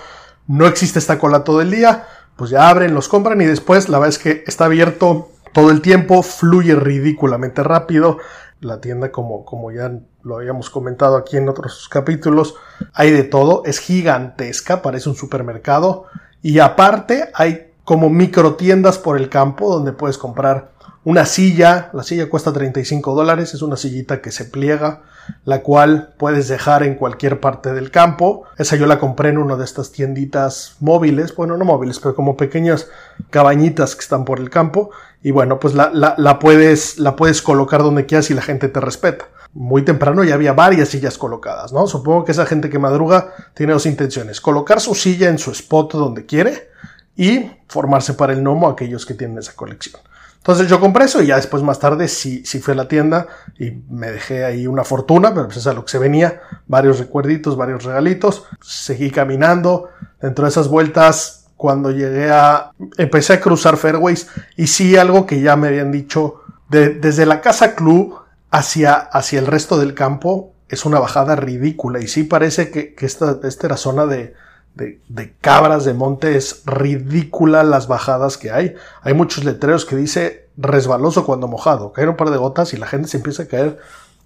no 0.46 0.66
existe 0.66 0.98
esta 0.98 1.18
cola 1.18 1.44
todo 1.44 1.60
el 1.60 1.70
día, 1.70 2.06
pues 2.36 2.50
ya 2.50 2.70
abren, 2.70 2.94
los 2.94 3.08
compran 3.08 3.40
y 3.42 3.44
después 3.44 3.90
la 3.90 3.98
verdad 3.98 4.16
es 4.16 4.18
que 4.18 4.42
está 4.46 4.64
abierto 4.64 5.30
todo 5.52 5.70
el 5.70 5.82
tiempo, 5.82 6.22
fluye 6.22 6.74
ridículamente 6.74 7.62
rápido. 7.62 8.18
La 8.60 8.80
tienda, 8.80 9.10
como, 9.10 9.44
como 9.44 9.72
ya 9.72 9.92
lo 10.22 10.36
habíamos 10.36 10.70
comentado 10.70 11.16
aquí 11.16 11.36
en 11.36 11.48
otros 11.48 11.88
capítulos, 11.88 12.56
hay 12.92 13.10
de 13.10 13.24
todo, 13.24 13.62
es 13.64 13.78
gigantesca, 13.78 14.82
parece 14.82 15.08
un 15.08 15.16
supermercado. 15.16 16.06
Y 16.42 16.58
aparte 16.58 17.30
hay 17.34 17.72
como 17.84 18.10
micro 18.10 18.54
tiendas 18.54 18.98
por 18.98 19.16
el 19.16 19.28
campo 19.28 19.72
donde 19.72 19.92
puedes 19.92 20.18
comprar 20.18 20.72
una 21.02 21.24
silla, 21.24 21.90
la 21.94 22.02
silla 22.02 22.28
cuesta 22.28 22.52
35 22.52 23.14
dólares, 23.14 23.54
es 23.54 23.62
una 23.62 23.76
sillita 23.76 24.20
que 24.20 24.30
se 24.30 24.44
pliega, 24.44 25.02
la 25.44 25.62
cual 25.62 26.14
puedes 26.18 26.48
dejar 26.48 26.82
en 26.82 26.94
cualquier 26.94 27.40
parte 27.40 27.72
del 27.72 27.90
campo. 27.90 28.44
Esa 28.58 28.76
yo 28.76 28.86
la 28.86 28.98
compré 28.98 29.30
en 29.30 29.38
una 29.38 29.56
de 29.56 29.64
estas 29.64 29.92
tienditas 29.92 30.76
móviles, 30.80 31.34
bueno, 31.34 31.56
no 31.56 31.64
móviles, 31.64 31.98
pero 31.98 32.14
como 32.14 32.36
pequeñas 32.36 32.88
cabañitas 33.30 33.94
que 33.94 34.02
están 34.02 34.24
por 34.24 34.38
el 34.40 34.50
campo. 34.50 34.90
Y 35.22 35.32
bueno, 35.32 35.58
pues 35.58 35.74
la, 35.74 35.90
la, 35.92 36.38
puedes, 36.38 36.98
la 36.98 37.16
puedes 37.16 37.42
colocar 37.42 37.82
donde 37.82 38.06
quieras 38.06 38.30
y 38.30 38.34
la 38.34 38.42
gente 38.42 38.68
te 38.68 38.80
respeta. 38.80 39.26
Muy 39.52 39.82
temprano 39.82 40.24
ya 40.24 40.34
había 40.34 40.52
varias 40.52 40.90
sillas 40.90 41.18
colocadas, 41.18 41.72
¿no? 41.72 41.86
Supongo 41.86 42.24
que 42.24 42.32
esa 42.32 42.46
gente 42.46 42.70
que 42.70 42.78
madruga 42.78 43.34
tiene 43.54 43.72
dos 43.72 43.86
intenciones. 43.86 44.40
Colocar 44.40 44.80
su 44.80 44.94
silla 44.94 45.28
en 45.28 45.38
su 45.38 45.50
spot 45.50 45.92
donde 45.94 46.24
quiere 46.24 46.70
y 47.16 47.50
formarse 47.68 48.14
para 48.14 48.32
el 48.32 48.42
gnomo 48.42 48.68
aquellos 48.68 49.04
que 49.04 49.14
tienen 49.14 49.38
esa 49.38 49.54
colección. 49.54 50.00
Entonces 50.40 50.68
yo 50.68 50.80
compré 50.80 51.04
eso 51.04 51.22
y 51.22 51.26
ya 51.26 51.36
después 51.36 51.62
más 51.62 51.78
tarde 51.78 52.08
sí, 52.08 52.42
sí 52.46 52.60
fui 52.60 52.72
a 52.72 52.76
la 52.76 52.88
tienda 52.88 53.26
y 53.58 53.72
me 53.90 54.10
dejé 54.10 54.44
ahí 54.44 54.66
una 54.66 54.84
fortuna, 54.84 55.34
pero 55.34 55.46
pues 55.46 55.58
es 55.58 55.66
a 55.66 55.74
lo 55.74 55.84
que 55.84 55.90
se 55.90 55.98
venía, 55.98 56.40
varios 56.66 56.98
recuerditos, 56.98 57.58
varios 57.58 57.84
regalitos, 57.84 58.44
seguí 58.62 59.10
caminando, 59.10 59.90
dentro 60.20 60.44
de 60.44 60.50
esas 60.50 60.68
vueltas 60.68 61.44
cuando 61.56 61.90
llegué 61.90 62.30
a, 62.30 62.72
empecé 62.96 63.34
a 63.34 63.40
cruzar 63.40 63.76
fairways 63.76 64.28
y 64.56 64.68
sí 64.68 64.96
algo 64.96 65.26
que 65.26 65.42
ya 65.42 65.56
me 65.56 65.68
habían 65.68 65.92
dicho, 65.92 66.40
desde 66.70 67.26
la 67.26 67.42
casa 67.42 67.74
club 67.74 68.18
hacia, 68.50 68.94
hacia 68.94 69.40
el 69.40 69.46
resto 69.46 69.78
del 69.78 69.92
campo 69.92 70.54
es 70.70 70.86
una 70.86 71.00
bajada 71.00 71.36
ridícula. 71.36 72.00
Y 72.00 72.08
sí 72.08 72.24
parece 72.24 72.70
que, 72.70 72.94
esta, 73.00 73.38
esta 73.42 73.66
era 73.66 73.76
zona 73.76 74.06
de, 74.06 74.34
de, 74.74 75.34
cabras 75.40 75.84
de 75.84 75.94
monte. 75.94 76.36
Es 76.36 76.62
ridícula 76.66 77.62
las 77.62 77.88
bajadas 77.88 78.38
que 78.38 78.50
hay. 78.50 78.74
Hay 79.02 79.14
muchos 79.14 79.44
letreros 79.44 79.84
que 79.84 79.96
dice 79.96 80.48
resbaloso 80.56 81.24
cuando 81.24 81.48
mojado. 81.48 81.92
Caen 81.92 82.10
un 82.10 82.16
par 82.16 82.30
de 82.30 82.36
gotas 82.36 82.74
y 82.74 82.76
la 82.76 82.86
gente 82.86 83.08
se 83.08 83.16
empieza 83.16 83.44
a 83.44 83.46
caer 83.46 83.78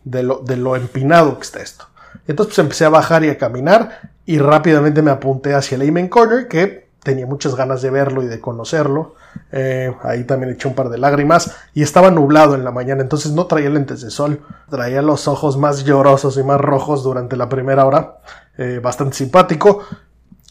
de 0.04 0.22
lo, 0.22 0.38
de 0.38 0.56
lo 0.56 0.76
empinado 0.76 1.36
que 1.36 1.42
está 1.42 1.62
esto. 1.62 1.86
Entonces 2.26 2.54
pues 2.54 2.58
empecé 2.58 2.84
a 2.84 2.90
bajar 2.90 3.24
y 3.24 3.28
a 3.28 3.38
caminar 3.38 4.10
y 4.24 4.38
rápidamente 4.38 5.02
me 5.02 5.10
apunté 5.10 5.54
hacia 5.54 5.76
el 5.76 5.88
Amen 5.88 6.08
Corner 6.08 6.48
que 6.48 6.84
tenía 7.04 7.26
muchas 7.26 7.54
ganas 7.54 7.82
de 7.82 7.90
verlo 7.90 8.22
y 8.22 8.26
de 8.26 8.40
conocerlo. 8.40 9.14
Eh, 9.52 9.94
ahí 10.02 10.24
también 10.24 10.52
eché 10.52 10.66
un 10.66 10.74
par 10.74 10.88
de 10.88 10.98
lágrimas 10.98 11.54
y 11.74 11.82
estaba 11.82 12.10
nublado 12.10 12.54
en 12.54 12.64
la 12.64 12.72
mañana, 12.72 13.02
entonces 13.02 13.32
no 13.32 13.46
traía 13.46 13.68
lentes 13.68 14.00
de 14.00 14.10
sol, 14.10 14.40
traía 14.70 15.02
los 15.02 15.28
ojos 15.28 15.56
más 15.56 15.84
llorosos 15.84 16.36
y 16.38 16.42
más 16.42 16.60
rojos 16.60 17.04
durante 17.04 17.36
la 17.36 17.48
primera 17.48 17.84
hora, 17.84 18.18
eh, 18.56 18.80
bastante 18.82 19.16
simpático. 19.16 19.82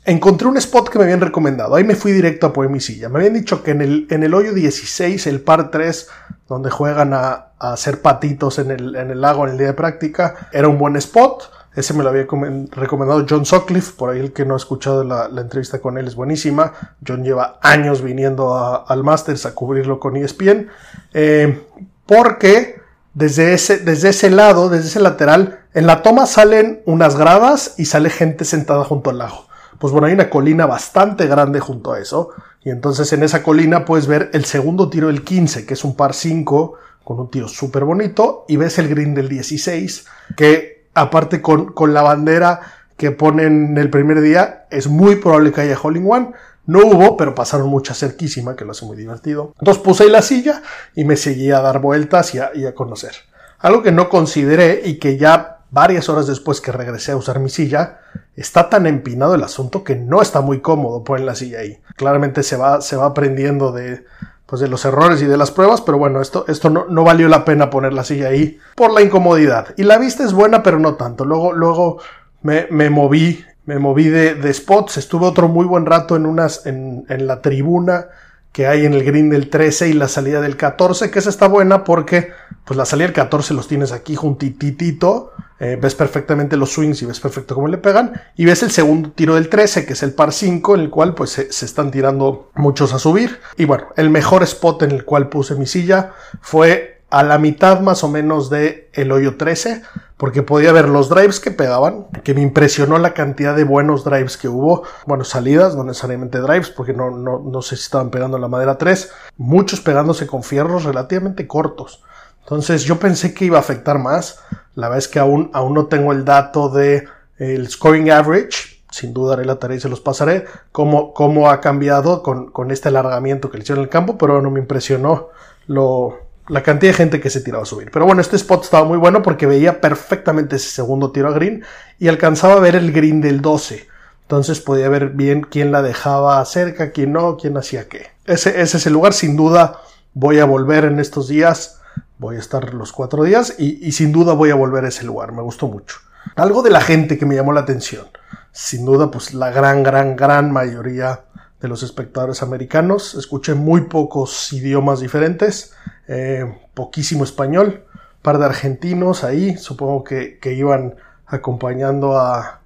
Encontré 0.06 0.48
un 0.48 0.58
spot 0.58 0.90
que 0.90 0.98
me 0.98 1.06
habían 1.06 1.22
recomendado, 1.22 1.76
ahí 1.76 1.84
me 1.84 1.96
fui 1.96 2.12
directo 2.12 2.48
a 2.48 2.54
Poemisilla. 2.54 3.10
Me 3.10 3.20
habían 3.20 3.34
dicho 3.34 3.64
que 3.64 3.72
en 3.72 3.82
el, 3.82 4.08
en 4.10 4.24
el 4.24 4.34
hoyo 4.34 4.54
16, 4.54 5.28
el 5.28 5.42
par 5.42 5.72
3, 5.72 6.10
donde 6.48 6.70
juegan 6.70 7.14
a, 7.14 7.48
hacer 7.60 8.02
patitos 8.02 8.60
en 8.60 8.72
el, 8.72 8.96
en 8.98 9.10
el 9.12 9.22
lago 9.22 9.46
en 9.46 9.52
el 9.52 9.58
día 9.58 9.68
de 9.68 9.74
práctica, 9.74 10.50
era 10.52 10.68
un 10.68 10.78
buen 10.78 10.98
spot 10.98 11.50
ese 11.76 11.94
me 11.96 12.04
lo 12.04 12.10
había 12.10 12.28
recomendado 12.72 13.26
John 13.28 13.46
Sutcliffe, 13.46 13.94
por 13.98 14.12
ahí 14.12 14.20
el 14.20 14.32
que 14.32 14.46
no 14.46 14.54
ha 14.54 14.58
escuchado 14.58 15.04
la, 15.04 15.30
entrevista 15.42 15.80
con 15.80 15.98
él 15.98 16.08
es 16.08 16.16
buenísima. 16.16 16.74
John 17.06 17.24
lleva 17.24 17.58
años 17.64 18.04
viniendo 18.04 18.86
al 18.88 19.04
Masters 19.04 19.48
a 19.48 19.56
cubrirlo 19.56 20.00
con 20.00 20.16
ESPN. 20.16 20.70
Eh, 21.14 21.64
porque 22.06 22.80
desde 23.16 23.54
ese, 23.54 23.80
desde 23.80 24.10
ese 24.10 24.30
lado, 24.30 24.70
desde 24.70 24.88
ese 24.88 25.00
lateral, 25.00 25.62
en 25.74 25.88
la 25.88 26.04
toma 26.04 26.28
salen 26.28 26.84
unas 26.86 27.16
gradas 27.16 27.74
y 27.78 27.86
sale 27.86 28.12
gente 28.12 28.46
sentada 28.46 28.84
junto 28.84 29.10
al 29.10 29.18
lago. 29.18 29.48
Pues 29.80 29.92
bueno, 29.92 30.08
hay 30.08 30.14
una 30.14 30.30
colina 30.30 30.66
bastante 30.66 31.28
grande 31.28 31.60
junto 31.60 31.94
a 31.94 32.00
eso. 32.00 32.30
Y 32.64 32.70
entonces 32.70 33.12
en 33.14 33.24
esa 33.24 33.44
colina 33.44 33.86
puedes 33.86 34.08
ver 34.08 34.30
el 34.34 34.46
segundo 34.46 34.90
tiro 34.90 35.08
del 35.08 35.24
15, 35.24 35.66
que 35.66 35.74
es 35.74 35.84
un 35.84 35.96
par 35.96 36.14
5 36.14 36.74
con 37.04 37.20
un 37.20 37.30
tiro 37.30 37.48
súper 37.48 37.84
bonito. 37.84 38.46
Y 38.48 38.58
ves 38.58 38.80
el 38.80 38.88
green 38.88 39.14
del 39.14 39.30
16, 39.30 40.06
que 40.38 40.88
aparte 40.94 41.42
con, 41.42 41.74
la 41.94 42.02
bandera 42.02 42.62
que 42.98 43.12
ponen 43.12 43.78
el 43.78 43.90
primer 43.90 44.22
día, 44.22 44.66
es 44.70 44.88
muy 44.88 45.18
probable 45.18 45.52
que 45.52 45.62
haya 45.62 45.80
Hole 45.82 46.02
One. 46.06 46.32
No 46.66 46.80
hubo, 46.80 47.18
pero 47.18 47.36
pasaron 47.36 47.68
mucha 47.68 47.94
cerquísima, 47.94 48.56
que 48.56 48.64
lo 48.64 48.72
hace 48.72 48.86
muy 48.86 48.96
divertido. 48.96 49.54
Entonces 49.60 49.84
puse 49.84 50.08
la 50.08 50.22
silla 50.22 50.62
y 50.96 51.04
me 51.04 51.18
seguí 51.18 51.52
a 51.52 51.60
dar 51.60 51.82
vueltas 51.82 52.34
y 52.36 52.40
a, 52.40 52.52
y 52.54 52.66
a 52.66 52.74
conocer. 52.74 53.14
Algo 53.60 53.84
que 53.84 53.92
no 53.92 54.08
consideré 54.08 54.82
y 54.86 54.98
que 55.00 55.18
ya 55.18 55.54
varias 55.72 56.08
horas 56.08 56.28
después 56.28 56.62
que 56.62 56.72
regresé 56.72 57.12
a 57.14 57.18
usar 57.18 57.40
mi 57.40 57.50
silla, 57.50 58.00
está 58.36 58.70
tan 58.70 58.88
empinado 58.88 59.36
el 59.36 59.44
asunto 59.44 59.84
que 59.84 59.96
no 59.96 60.22
está 60.22 60.42
muy 60.42 60.60
cómodo 60.60 61.04
poner 61.04 61.26
la 61.26 61.36
silla 61.36 61.60
ahí. 61.60 61.80
Claramente 61.96 62.44
se 62.44 62.58
va, 62.58 62.82
se 62.82 62.96
va 62.96 63.06
aprendiendo 63.06 63.72
de, 63.72 64.04
pues 64.46 64.62
de 64.62 64.68
los 64.68 64.86
errores 64.86 65.22
y 65.22 65.26
de 65.26 65.38
las 65.38 65.52
pruebas, 65.52 65.82
pero 65.82 65.98
bueno, 65.98 66.22
esto, 66.22 66.46
esto 66.48 66.70
no, 66.70 67.04
valió 67.04 67.28
la 67.28 67.46
pena 67.46 67.70
poner 67.70 67.94
la 67.94 68.04
silla 68.04 68.30
ahí 68.30 68.60
por 68.76 68.92
la 68.92 69.02
incomodidad. 69.02 69.74
Y 69.78 69.84
la 69.84 69.98
vista 69.98 70.24
es 70.24 70.34
buena, 70.34 70.64
pero 70.64 70.80
no 70.80 70.96
tanto. 70.96 71.26
Luego, 71.26 71.54
luego 71.54 72.00
me, 72.42 72.68
me 72.70 72.90
moví, 72.90 73.44
me 73.66 73.80
moví 73.80 74.10
de, 74.10 74.36
de, 74.36 74.54
spots, 74.54 74.98
estuve 74.98 75.26
otro 75.26 75.48
muy 75.48 75.66
buen 75.66 75.86
rato 75.86 76.16
en 76.16 76.26
unas, 76.26 76.66
en, 76.66 77.06
en 77.10 77.28
la 77.28 77.42
tribuna 77.42 78.08
que 78.54 78.68
hay 78.68 78.86
en 78.86 78.94
el 78.94 79.04
green 79.04 79.32
del 79.32 79.50
13 79.50 79.90
y 79.90 79.94
la 79.94 80.08
salida 80.08 80.40
del 80.40 80.56
14, 80.56 81.10
que 81.10 81.18
esa 81.18 81.32
está 81.32 81.48
buena 81.48 81.84
porque 81.84 82.32
pues 82.66 82.78
la 82.78 82.86
salida 82.86 83.08
del 83.08 83.16
14 83.16 83.56
los 83.56 83.68
tienes 83.68 83.92
aquí 83.92 84.16
juntititito, 84.16 85.32
eh, 85.64 85.78
ves 85.82 85.96
perfectamente 85.96 86.58
los 86.58 86.74
swings 86.74 87.02
y 87.02 87.06
ves 87.06 87.22
perfecto 87.22 87.56
cómo 87.56 87.70
le 87.70 87.78
pegan, 87.78 88.20
y 88.36 88.44
ves 88.44 88.64
el 88.64 88.72
segundo 88.72 89.12
tiro 89.12 89.36
del 89.36 89.48
13, 89.48 89.86
que 89.86 89.94
es 89.94 90.04
el 90.04 90.14
par 90.14 90.34
5, 90.34 90.76
en 90.76 90.82
el 90.82 90.90
cual 90.90 91.16
pues 91.16 91.30
se, 91.30 91.54
se, 91.54 91.66
están 91.66 91.90
tirando 91.90 92.50
muchos 92.56 92.94
a 92.94 93.00
subir. 93.00 93.40
Y 93.56 93.64
bueno, 93.64 93.86
el 93.96 94.10
mejor 94.10 94.44
spot 94.44 94.82
en 94.82 94.92
el 94.92 95.06
cual 95.06 95.30
puse 95.30 95.56
mi 95.56 95.66
silla 95.66 96.12
fue 96.42 97.02
a 97.14 97.24
la 97.24 97.38
mitad 97.38 97.80
más 97.80 98.04
o 98.04 98.10
menos 98.10 98.50
de 98.50 98.90
el 98.92 99.14
hoyo 99.14 99.38
13, 99.38 99.84
porque 100.18 100.44
podía 100.44 100.74
ver 100.74 100.90
los 100.90 101.08
drives 101.08 101.40
que 101.40 101.52
pegaban, 101.52 102.08
que 102.24 102.34
me 102.34 102.42
impresionó 102.42 102.98
la 102.98 103.14
cantidad 103.14 103.56
de 103.56 103.64
buenos 103.64 104.04
drives 104.04 104.36
que 104.36 104.50
hubo, 104.50 104.84
bueno, 105.06 105.24
salidas, 105.24 105.78
no 105.78 105.86
necesariamente 105.86 106.40
drives, 106.40 106.72
porque 106.72 106.92
no, 106.92 107.12
no, 107.12 107.40
no 107.40 107.62
sé 107.62 107.78
si 107.78 107.84
estaban 107.84 108.10
pegando 108.10 108.38
la 108.38 108.50
madera 108.50 108.78
3, 108.78 109.12
muchos 109.38 109.80
pegándose 109.80 110.28
con 110.28 110.44
fierros 110.44 110.84
relativamente 110.84 111.48
cortos. 111.48 112.04
Entonces 112.44 112.84
yo 112.84 113.00
pensé 113.00 113.34
que 113.34 113.46
iba 113.46 113.58
a 113.58 113.62
afectar 113.62 114.00
más, 114.00 114.40
la 114.76 114.88
verdad 114.88 115.00
es 115.00 115.08
que 115.08 115.20
aún, 115.20 115.50
aún 115.54 115.74
no 115.74 115.88
tengo 115.88 116.12
el 116.12 116.26
dato 116.26 116.70
de 116.70 117.08
el 117.38 117.70
scoring 117.70 118.12
average, 118.12 118.84
sin 118.92 119.14
duda 119.14 119.34
haré 119.34 119.46
la 119.46 119.60
tarea 119.60 119.78
y 119.78 119.80
se 119.80 119.90
los 119.90 120.02
pasaré, 120.02 120.46
cómo, 120.72 121.14
cómo 121.14 121.50
ha 121.50 121.62
cambiado 121.62 122.22
con, 122.22 122.52
con 122.52 122.72
este 122.72 122.90
alargamiento 122.90 123.50
que 123.50 123.58
le 123.58 123.64
hicieron 123.64 123.82
en 123.82 123.86
el 123.86 123.90
campo, 123.90 124.18
pero 124.18 124.42
no 124.42 124.52
me 124.52 124.60
impresionó 124.60 125.30
lo, 125.68 126.20
la 126.48 126.62
cantidad 126.62 126.92
de 126.92 126.98
gente 126.98 127.20
que 127.20 127.30
se 127.30 127.42
tiraba 127.42 127.64
a 127.64 127.66
subir. 127.66 127.90
Pero 127.92 128.06
bueno, 128.06 128.22
este 128.22 128.36
spot 128.36 128.64
estaba 128.64 128.86
muy 128.86 128.98
bueno 128.98 129.22
porque 129.22 129.46
veía 129.46 129.80
perfectamente 129.80 130.58
ese 130.58 130.70
segundo 130.70 131.12
tiro 131.12 131.30
a 131.30 131.34
green 131.34 131.64
y 132.00 132.08
alcanzaba 132.08 132.56
a 132.56 132.60
ver 132.60 132.76
el 132.76 132.92
green 132.92 133.22
del 133.22 133.42
12. 133.42 133.88
Entonces 134.24 134.60
podía 134.60 134.90
ver 134.90 135.10
bien 135.10 135.42
quién 135.42 135.72
la 135.72 135.82
dejaba 135.82 136.44
cerca, 136.46 136.92
quién 136.92 137.14
no, 137.14 137.38
quién 137.38 137.58
hacía 137.58 137.88
qué. 137.88 138.08
Ese, 138.26 138.62
ese 138.62 138.78
es 138.78 138.86
el 138.86 138.94
lugar, 138.94 139.14
sin 139.14 139.36
duda 139.36 139.80
voy 140.14 140.40
a 140.40 140.46
volver 140.46 140.86
en 140.86 141.00
estos 141.00 141.28
días. 141.28 141.82
Voy 142.24 142.38
a 142.38 142.40
estar 142.40 142.74
los 142.74 142.94
cuatro 142.94 143.26
días 143.26 143.56
y, 143.60 143.92
sin 143.92 144.14
duda 144.14 144.32
voy 144.32 144.50
a 144.50 144.56
volver 144.56 144.86
a 144.86 144.88
ese 144.88 145.04
lugar. 145.04 145.34
Me 145.34 145.42
gustó 145.42 145.68
mucho. 145.68 145.98
Algo 146.38 146.62
de 146.64 146.70
la 146.70 146.80
gente 146.80 147.18
que 147.18 147.26
me 147.26 147.36
llamó 147.36 147.52
la 147.52 147.60
atención. 147.60 148.06
Sin 148.54 148.86
duda, 148.86 149.12
pues 149.12 149.34
la 149.34 149.52
gran, 149.52 149.84
gran, 149.84 150.16
gran 150.16 150.50
mayoría 150.50 151.26
de 151.60 151.68
los 151.68 151.84
espectadores 151.84 152.42
americanos. 152.42 153.14
Escuché 153.16 153.56
muy 153.56 153.82
pocos 153.82 154.54
idiomas 154.54 155.02
diferentes, 155.02 155.74
eh, 156.08 156.46
poquísimo 156.74 157.26
español, 157.26 157.84
par 158.22 158.38
de 158.38 158.46
argentinos 158.46 159.26
ahí, 159.26 159.58
supongo 159.58 160.06
que, 160.06 160.40
iban 160.46 160.96
acompañando 161.28 162.18
a, 162.18 162.62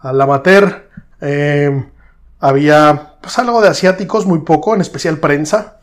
al 0.00 0.18
amateur. 0.22 0.88
Eh, 1.20 1.86
había 2.40 3.16
pues 3.20 3.38
algo 3.38 3.60
de 3.60 3.68
asiáticos, 3.68 4.24
muy 4.24 4.38
poco, 4.38 4.74
en 4.74 4.80
especial 4.80 5.18
prensa. 5.18 5.80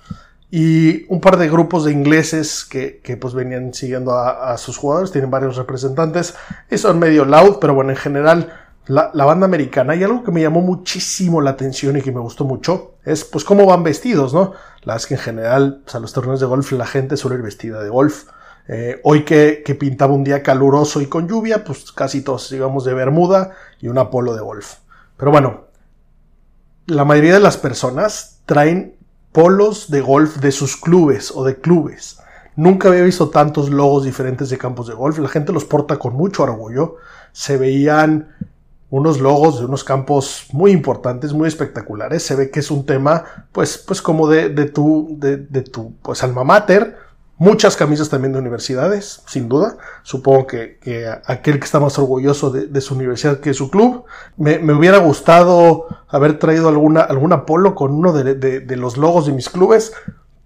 Y 0.52 1.06
un 1.14 1.22
par 1.22 1.38
de 1.38 1.48
grupos 1.48 1.86
de 1.86 1.92
ingleses 1.92 2.66
que, 2.66 3.18
pues 3.22 3.34
venían 3.34 3.74
siguiendo 3.74 4.14
a, 4.14 4.52
a, 4.52 4.58
sus 4.58 4.78
jugadores, 4.78 5.12
tienen 5.12 5.30
varios 5.30 5.58
representantes 5.58 6.34
y 6.72 6.78
son 6.78 6.98
medio 6.98 7.26
loud, 7.26 7.58
pero 7.60 7.76
bueno, 7.76 7.92
en 7.92 7.98
general 7.98 8.52
la, 8.90 9.26
banda 9.26 9.46
americana. 9.46 9.96
Y 9.96 10.04
algo 10.04 10.24
que 10.24 10.32
me 10.32 10.42
llamó 10.42 10.62
muchísimo 10.62 11.42
la 11.42 11.52
atención 11.52 11.96
y 11.98 12.02
que 12.02 12.12
me 12.12 12.20
gustó 12.20 12.44
mucho 12.44 12.96
es 13.06 13.24
pues 13.24 13.44
cómo 13.44 13.66
van 13.66 13.84
vestidos, 13.84 14.34
¿no? 14.34 14.54
La 14.82 14.94
verdad 14.94 14.98
es 14.98 15.08
que 15.08 15.14
en 15.14 15.20
general, 15.20 15.82
pues, 15.84 15.96
a 15.96 16.00
los 16.00 16.12
torneos 16.12 16.40
de 16.40 16.46
golf 16.46 16.72
la 16.72 16.86
gente 16.86 17.16
suele 17.16 17.38
ir 17.38 17.44
vestida 17.44 17.82
de 17.82 17.90
golf. 17.90 18.26
Eh, 18.68 19.00
hoy 19.04 19.24
que, 19.24 19.64
que, 19.66 19.74
pintaba 19.74 20.14
un 20.14 20.24
día 20.24 20.44
caluroso 20.44 21.02
y 21.02 21.08
con 21.08 21.28
lluvia, 21.28 21.64
pues 21.64 21.92
casi 21.92 22.22
todos 22.22 22.52
íbamos 22.52 22.86
de 22.86 22.94
bermuda 22.94 23.52
y 23.80 23.88
un 23.88 24.10
polo 24.10 24.36
de 24.36 24.42
golf. 24.42 24.78
Pero 25.18 25.32
bueno, 25.32 25.66
la 26.86 27.04
mayoría 27.04 27.34
de 27.34 27.40
las 27.40 27.58
personas 27.58 28.42
traen 28.46 28.96
polos 29.32 29.90
de 29.90 30.02
golf 30.02 30.38
de 30.38 30.52
sus 30.52 30.76
clubes 30.76 31.32
o 31.34 31.44
de 31.44 31.58
clubes. 31.58 32.20
Nunca 32.56 32.90
había 32.90 33.04
visto 33.04 33.30
tantos 33.30 33.70
logos 33.70 34.04
diferentes 34.04 34.50
de 34.50 34.58
campos 34.58 34.88
de 34.88 34.94
golf. 34.94 35.18
La 35.20 35.30
gente 35.30 35.54
los 35.54 35.66
porta 35.66 35.98
con 35.98 36.14
mucho 36.16 36.44
orgullo. 36.44 36.98
Se 37.32 37.58
veían 37.58 38.36
unos 38.90 39.20
logos 39.20 39.60
de 39.60 39.66
unos 39.66 39.84
campos 39.84 40.48
muy 40.52 40.72
importantes, 40.72 41.32
muy 41.32 41.48
espectaculares. 41.48 42.24
Se 42.24 42.36
ve 42.36 42.50
que 42.50 42.60
es 42.60 42.72
un 42.72 42.86
tema, 42.86 43.48
pues, 43.52 43.78
pues 43.78 44.02
como 44.02 44.28
de, 44.28 44.50
tu, 44.66 45.16
de, 45.20 45.38
tu, 45.62 45.94
pues, 46.02 46.24
alma 46.24 46.44
mater. 46.44 46.98
Muchas 47.40 47.78
camisas 47.78 48.10
también 48.10 48.34
de 48.34 48.40
universidades, 48.40 49.22
sin 49.26 49.48
duda. 49.48 49.78
Supongo 50.04 50.46
que, 50.46 50.78
que 50.82 51.08
aquel 51.26 51.58
que 51.58 51.64
está 51.64 51.80
más 51.80 51.98
orgulloso 51.98 52.52
de, 52.52 52.68
de, 52.68 52.82
su 52.82 52.96
universidad 52.96 53.40
que 53.40 53.54
su 53.54 53.72
club. 53.72 54.04
Me, 54.36 54.60
me, 54.60 54.74
hubiera 54.74 54.98
gustado 54.98 55.88
haber 56.10 56.38
traído 56.38 56.68
alguna, 56.68 57.00
alguna 57.00 57.46
polo 57.46 57.76
con 57.76 57.94
uno 57.94 58.12
de, 58.12 58.36
de 58.36 58.76
los 58.76 58.98
logos 58.98 59.26
de 59.26 59.32
mis 59.32 59.48
clubes. 59.48 59.94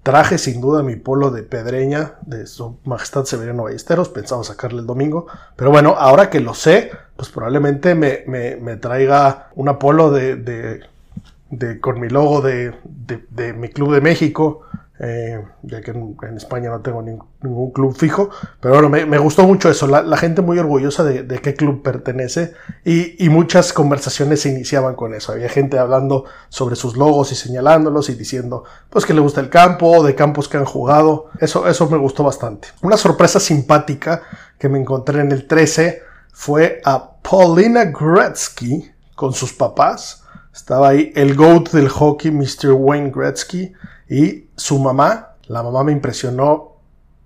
Traje 0.04 0.38
sin 0.38 0.62
duda 0.62 0.84
mi 0.84 0.96
polo 0.96 1.32
de 1.32 1.42
pedreña 1.42 2.14
de 2.28 2.46
su 2.46 2.78
majestad 2.84 3.26
Severiano 3.26 3.64
Ballesteros, 3.64 4.10
pensaba 4.10 4.44
sacarle 4.44 4.82
el 4.82 4.86
domingo, 4.86 5.26
pero 5.56 5.72
bueno, 5.72 5.96
ahora 5.98 6.30
que 6.30 6.42
lo 6.42 6.54
sé, 6.54 6.92
pues 7.16 7.30
probablemente 7.30 7.96
me, 7.96 8.24
me, 8.28 8.58
me 8.58 8.76
traiga 8.76 9.48
un 9.56 9.76
polo 9.80 10.12
de, 10.12 10.36
de, 10.36 10.82
de, 11.50 11.80
con 11.80 12.00
mi 12.02 12.10
logo 12.10 12.42
de, 12.42 12.76
de 12.84 13.54
mi 13.54 13.70
club 13.70 13.94
de 13.94 14.02
México, 14.02 14.64
eh, 15.00 15.44
ya 15.64 15.82
que 15.82 15.92
en, 15.92 16.38
España 16.38 16.70
no 16.70 16.82
tengo 16.82 17.02
ningún 17.02 17.72
club 17.72 17.96
fijo, 17.96 18.30
pero 18.60 18.76
bueno, 18.76 18.90
me, 18.90 19.18
gustó 19.18 19.44
mucho 19.44 19.70
eso, 19.70 19.88
la, 19.88 20.18
gente 20.18 20.42
muy 20.42 20.60
orgullosa 20.60 21.04
de, 21.04 21.26
qué 21.40 21.56
club 21.56 21.82
pertenece 21.82 22.54
y, 22.86 23.28
muchas 23.30 23.74
conversaciones 23.74 24.42
se 24.42 24.50
iniciaban 24.50 24.96
con 24.96 25.16
eso, 25.16 25.32
había 25.32 25.50
gente 25.50 25.80
hablando 25.80 26.26
sobre 26.50 26.76
sus 26.76 26.96
logos 26.96 27.32
y 27.32 27.36
señalándolos 27.36 28.10
y 28.10 28.16
diciendo 28.16 28.66
pues 28.90 29.06
que 29.06 29.16
le 29.16 29.22
gusta 29.22 29.42
el 29.42 29.50
campo, 29.50 30.04
de 30.04 30.14
campos 30.14 30.48
que 30.48 30.58
han 30.58 30.66
jugado, 30.66 31.30
eso, 31.40 31.68
eso 31.68 31.90
me 31.90 31.98
gustó 31.98 32.24
bastante. 32.24 32.68
Una 32.84 32.98
sorpresa 32.98 33.40
simpática 33.40 34.22
que 34.60 34.70
me 34.70 34.80
encontré 34.80 35.22
en 35.22 35.32
el 35.32 35.48
13 35.48 36.04
fue 36.32 36.82
a 36.86 37.16
Paulina 37.22 37.86
Gretzky 37.86 38.92
con 39.16 39.34
sus 39.34 39.54
papás, 39.54 40.24
Estaba 40.54 40.90
ahí 40.90 41.12
el 41.16 41.36
GOAT 41.36 41.72
del 41.72 41.90
hockey, 41.90 42.30
Mr. 42.30 42.74
Wayne 42.74 43.12
Gretzky, 43.12 43.74
y 44.14 44.52
su 44.56 44.78
mamá. 44.78 45.38
La 45.48 45.64
mamá 45.64 45.84
me 45.84 45.92
impresionó. 45.92 46.74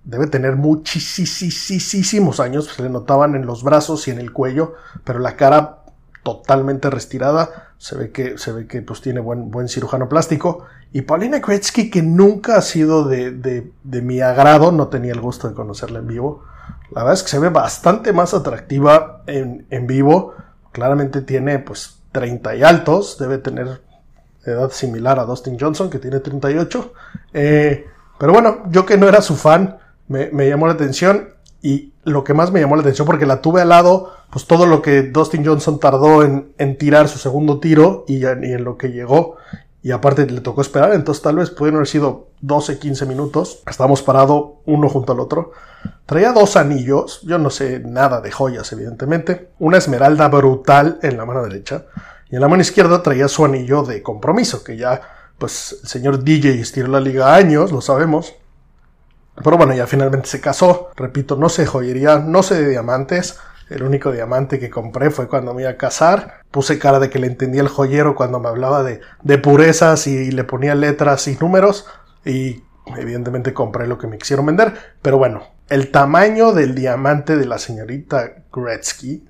Debe 0.04 0.26
tener 0.26 0.56
muchísimos 0.56 2.40
años, 2.40 2.64
se 2.64 2.82
le 2.82 2.88
notaban 2.88 3.34
en 3.34 3.44
los 3.44 3.62
brazos 3.62 4.08
y 4.08 4.10
en 4.10 4.18
el 4.18 4.32
cuello, 4.32 4.72
pero 5.04 5.18
la 5.18 5.36
cara 5.36 5.82
totalmente 6.22 6.88
retirada. 6.88 7.74
Se 7.76 7.94
ve 7.94 8.10
que, 8.10 8.38
se 8.38 8.52
ve 8.52 8.66
que 8.66 8.80
pues, 8.80 9.02
tiene 9.02 9.20
buen, 9.20 9.50
buen 9.50 9.68
cirujano 9.68 10.08
plástico. 10.08 10.64
Y 10.90 11.02
Paulina 11.02 11.40
Gretzky, 11.40 11.90
que 11.90 12.00
nunca 12.00 12.56
ha 12.56 12.62
sido 12.62 13.04
de, 13.04 13.32
de, 13.32 14.02
mi 14.02 14.22
agrado, 14.22 14.72
no 14.72 14.88
tenía 14.88 15.12
el 15.12 15.20
gusto 15.20 15.46
de 15.46 15.54
conocerla 15.54 15.98
en 15.98 16.06
vivo. 16.06 16.44
La 16.90 17.02
verdad 17.02 17.14
es 17.18 17.22
que 17.22 17.28
se 17.28 17.38
ve 17.38 17.50
bastante 17.50 18.14
más 18.14 18.32
atractiva 18.32 19.24
en, 19.26 19.66
en 19.68 19.86
vivo. 19.86 20.32
Claramente 20.72 21.20
tiene 21.20 21.58
pues 21.58 21.98
30 22.12 22.56
y 22.56 22.62
altos, 22.62 23.18
debe 23.18 23.36
tener 23.36 23.82
edad 24.44 24.70
similar 24.70 25.18
a 25.18 25.24
Dustin 25.24 25.58
Johnson, 25.58 25.90
que 25.90 25.98
tiene 25.98 26.20
38. 26.20 26.92
Eh, 27.32 27.86
pero 28.18 28.32
bueno, 28.32 28.64
yo 28.70 28.86
que 28.86 28.96
no 28.96 29.08
era 29.08 29.22
su 29.22 29.36
fan, 29.36 29.78
me, 30.08 30.30
me, 30.30 30.48
llamó 30.48 30.66
la 30.66 30.74
atención. 30.74 31.30
Y 31.60 31.92
lo 32.04 32.24
que 32.24 32.34
más 32.34 32.52
me 32.52 32.60
llamó 32.60 32.76
la 32.76 32.82
atención, 32.82 33.06
porque 33.06 33.26
la 33.26 33.40
tuve 33.40 33.62
al 33.62 33.70
lado, 33.70 34.12
pues 34.30 34.46
todo 34.46 34.66
lo 34.66 34.82
que 34.82 35.02
Dustin 35.02 35.44
Johnson 35.44 35.80
tardó 35.80 36.22
en, 36.22 36.52
en 36.58 36.78
tirar 36.78 37.08
su 37.08 37.18
segundo 37.18 37.58
tiro 37.60 38.04
y, 38.06 38.24
en 38.24 38.64
lo 38.64 38.76
que 38.76 38.88
llegó. 38.88 39.36
Y 39.80 39.92
aparte 39.92 40.26
le 40.26 40.40
tocó 40.40 40.60
esperar, 40.60 40.92
entonces 40.92 41.22
tal 41.22 41.36
vez 41.36 41.50
pudieron 41.50 41.76
haber 41.76 41.88
sido 41.88 42.28
12, 42.40 42.78
15 42.78 43.06
minutos. 43.06 43.62
Estábamos 43.66 44.02
parados 44.02 44.54
uno 44.66 44.88
junto 44.88 45.12
al 45.12 45.20
otro. 45.20 45.52
Traía 46.04 46.32
dos 46.32 46.56
anillos, 46.56 47.20
yo 47.22 47.38
no 47.38 47.48
sé 47.50 47.80
nada 47.80 48.20
de 48.20 48.30
joyas, 48.30 48.70
evidentemente. 48.72 49.50
Una 49.58 49.78
esmeralda 49.78 50.28
brutal 50.28 50.98
en 51.02 51.16
la 51.16 51.24
mano 51.24 51.42
derecha. 51.44 51.84
Y 52.30 52.34
en 52.34 52.40
la 52.40 52.48
mano 52.48 52.62
izquierda 52.62 53.02
traía 53.02 53.28
su 53.28 53.44
anillo 53.44 53.82
de 53.82 54.02
compromiso, 54.02 54.62
que 54.62 54.76
ya, 54.76 55.00
pues, 55.38 55.78
el 55.82 55.88
señor 55.88 56.24
DJ 56.24 56.60
estiró 56.60 56.88
la 56.88 57.00
liga 57.00 57.34
años, 57.34 57.72
lo 57.72 57.80
sabemos. 57.80 58.34
Pero 59.42 59.56
bueno, 59.56 59.74
ya 59.74 59.86
finalmente 59.86 60.28
se 60.28 60.40
casó. 60.40 60.90
Repito, 60.96 61.36
no 61.36 61.48
sé 61.48 61.66
joyería, 61.66 62.18
no 62.18 62.42
sé 62.42 62.60
de 62.60 62.68
diamantes. 62.68 63.38
El 63.70 63.82
único 63.82 64.10
diamante 64.10 64.58
que 64.58 64.70
compré 64.70 65.10
fue 65.10 65.28
cuando 65.28 65.54
me 65.54 65.62
iba 65.62 65.70
a 65.70 65.76
casar. 65.76 66.40
Puse 66.50 66.78
cara 66.78 66.98
de 66.98 67.10
que 67.10 67.18
le 67.18 67.26
entendía 67.26 67.60
el 67.60 67.68
joyero 67.68 68.14
cuando 68.14 68.40
me 68.40 68.48
hablaba 68.48 68.82
de, 68.82 69.00
de 69.22 69.38
purezas 69.38 70.06
y 70.06 70.30
le 70.30 70.44
ponía 70.44 70.74
letras 70.74 71.28
y 71.28 71.36
números. 71.36 71.86
Y 72.24 72.64
evidentemente 72.96 73.52
compré 73.52 73.86
lo 73.86 73.98
que 73.98 74.06
me 74.06 74.18
quisieron 74.18 74.46
vender. 74.46 74.74
Pero 75.02 75.18
bueno, 75.18 75.42
el 75.68 75.90
tamaño 75.90 76.52
del 76.52 76.74
diamante 76.74 77.36
de 77.36 77.46
la 77.46 77.58
señorita 77.58 78.44
Gretzky 78.52 79.28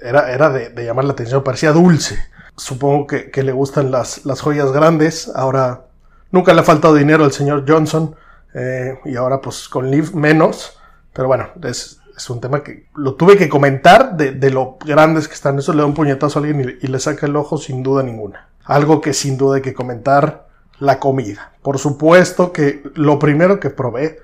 era, 0.00 0.32
era 0.32 0.50
de, 0.50 0.84
llamar 0.84 1.04
la 1.04 1.12
atención, 1.12 1.42
parecía 1.42 1.72
dulce. 1.72 2.18
Supongo 2.56 3.06
que, 3.06 3.42
le 3.42 3.52
gustan 3.52 3.90
las, 3.90 4.24
las, 4.24 4.40
joyas 4.40 4.72
grandes. 4.72 5.30
Ahora, 5.34 5.86
nunca 6.30 6.54
le 6.54 6.60
ha 6.60 6.64
faltado 6.64 6.94
dinero 6.94 7.24
al 7.24 7.32
señor 7.32 7.64
Johnson. 7.66 8.16
Eh, 8.54 8.98
y 9.04 9.16
ahora, 9.16 9.40
pues 9.40 9.68
con 9.68 9.90
Liv 9.90 10.14
menos. 10.14 10.78
Pero 11.12 11.28
bueno, 11.28 11.48
es, 11.62 12.00
es 12.16 12.30
un 12.30 12.40
tema 12.40 12.62
que 12.62 12.86
lo 12.96 13.14
tuve 13.14 13.36
que 13.36 13.48
comentar 13.48 14.16
de, 14.16 14.32
de, 14.32 14.50
lo 14.50 14.76
grandes 14.84 15.28
que 15.28 15.34
están. 15.34 15.58
Eso 15.58 15.72
le 15.72 15.80
da 15.80 15.86
un 15.86 15.94
puñetazo 15.94 16.38
a 16.38 16.42
alguien 16.42 16.78
y, 16.80 16.86
le 16.86 16.98
saca 17.00 17.26
el 17.26 17.36
ojo 17.36 17.58
sin 17.58 17.82
duda 17.82 18.02
ninguna. 18.02 18.48
Algo 18.64 19.00
que 19.00 19.14
sin 19.14 19.38
duda 19.38 19.56
hay 19.56 19.62
que 19.62 19.74
comentar, 19.74 20.48
la 20.80 20.98
comida. 20.98 21.52
Por 21.62 21.78
supuesto 21.78 22.52
que 22.52 22.82
lo 22.94 23.18
primero 23.18 23.60
que 23.60 23.70
probé 23.70 24.20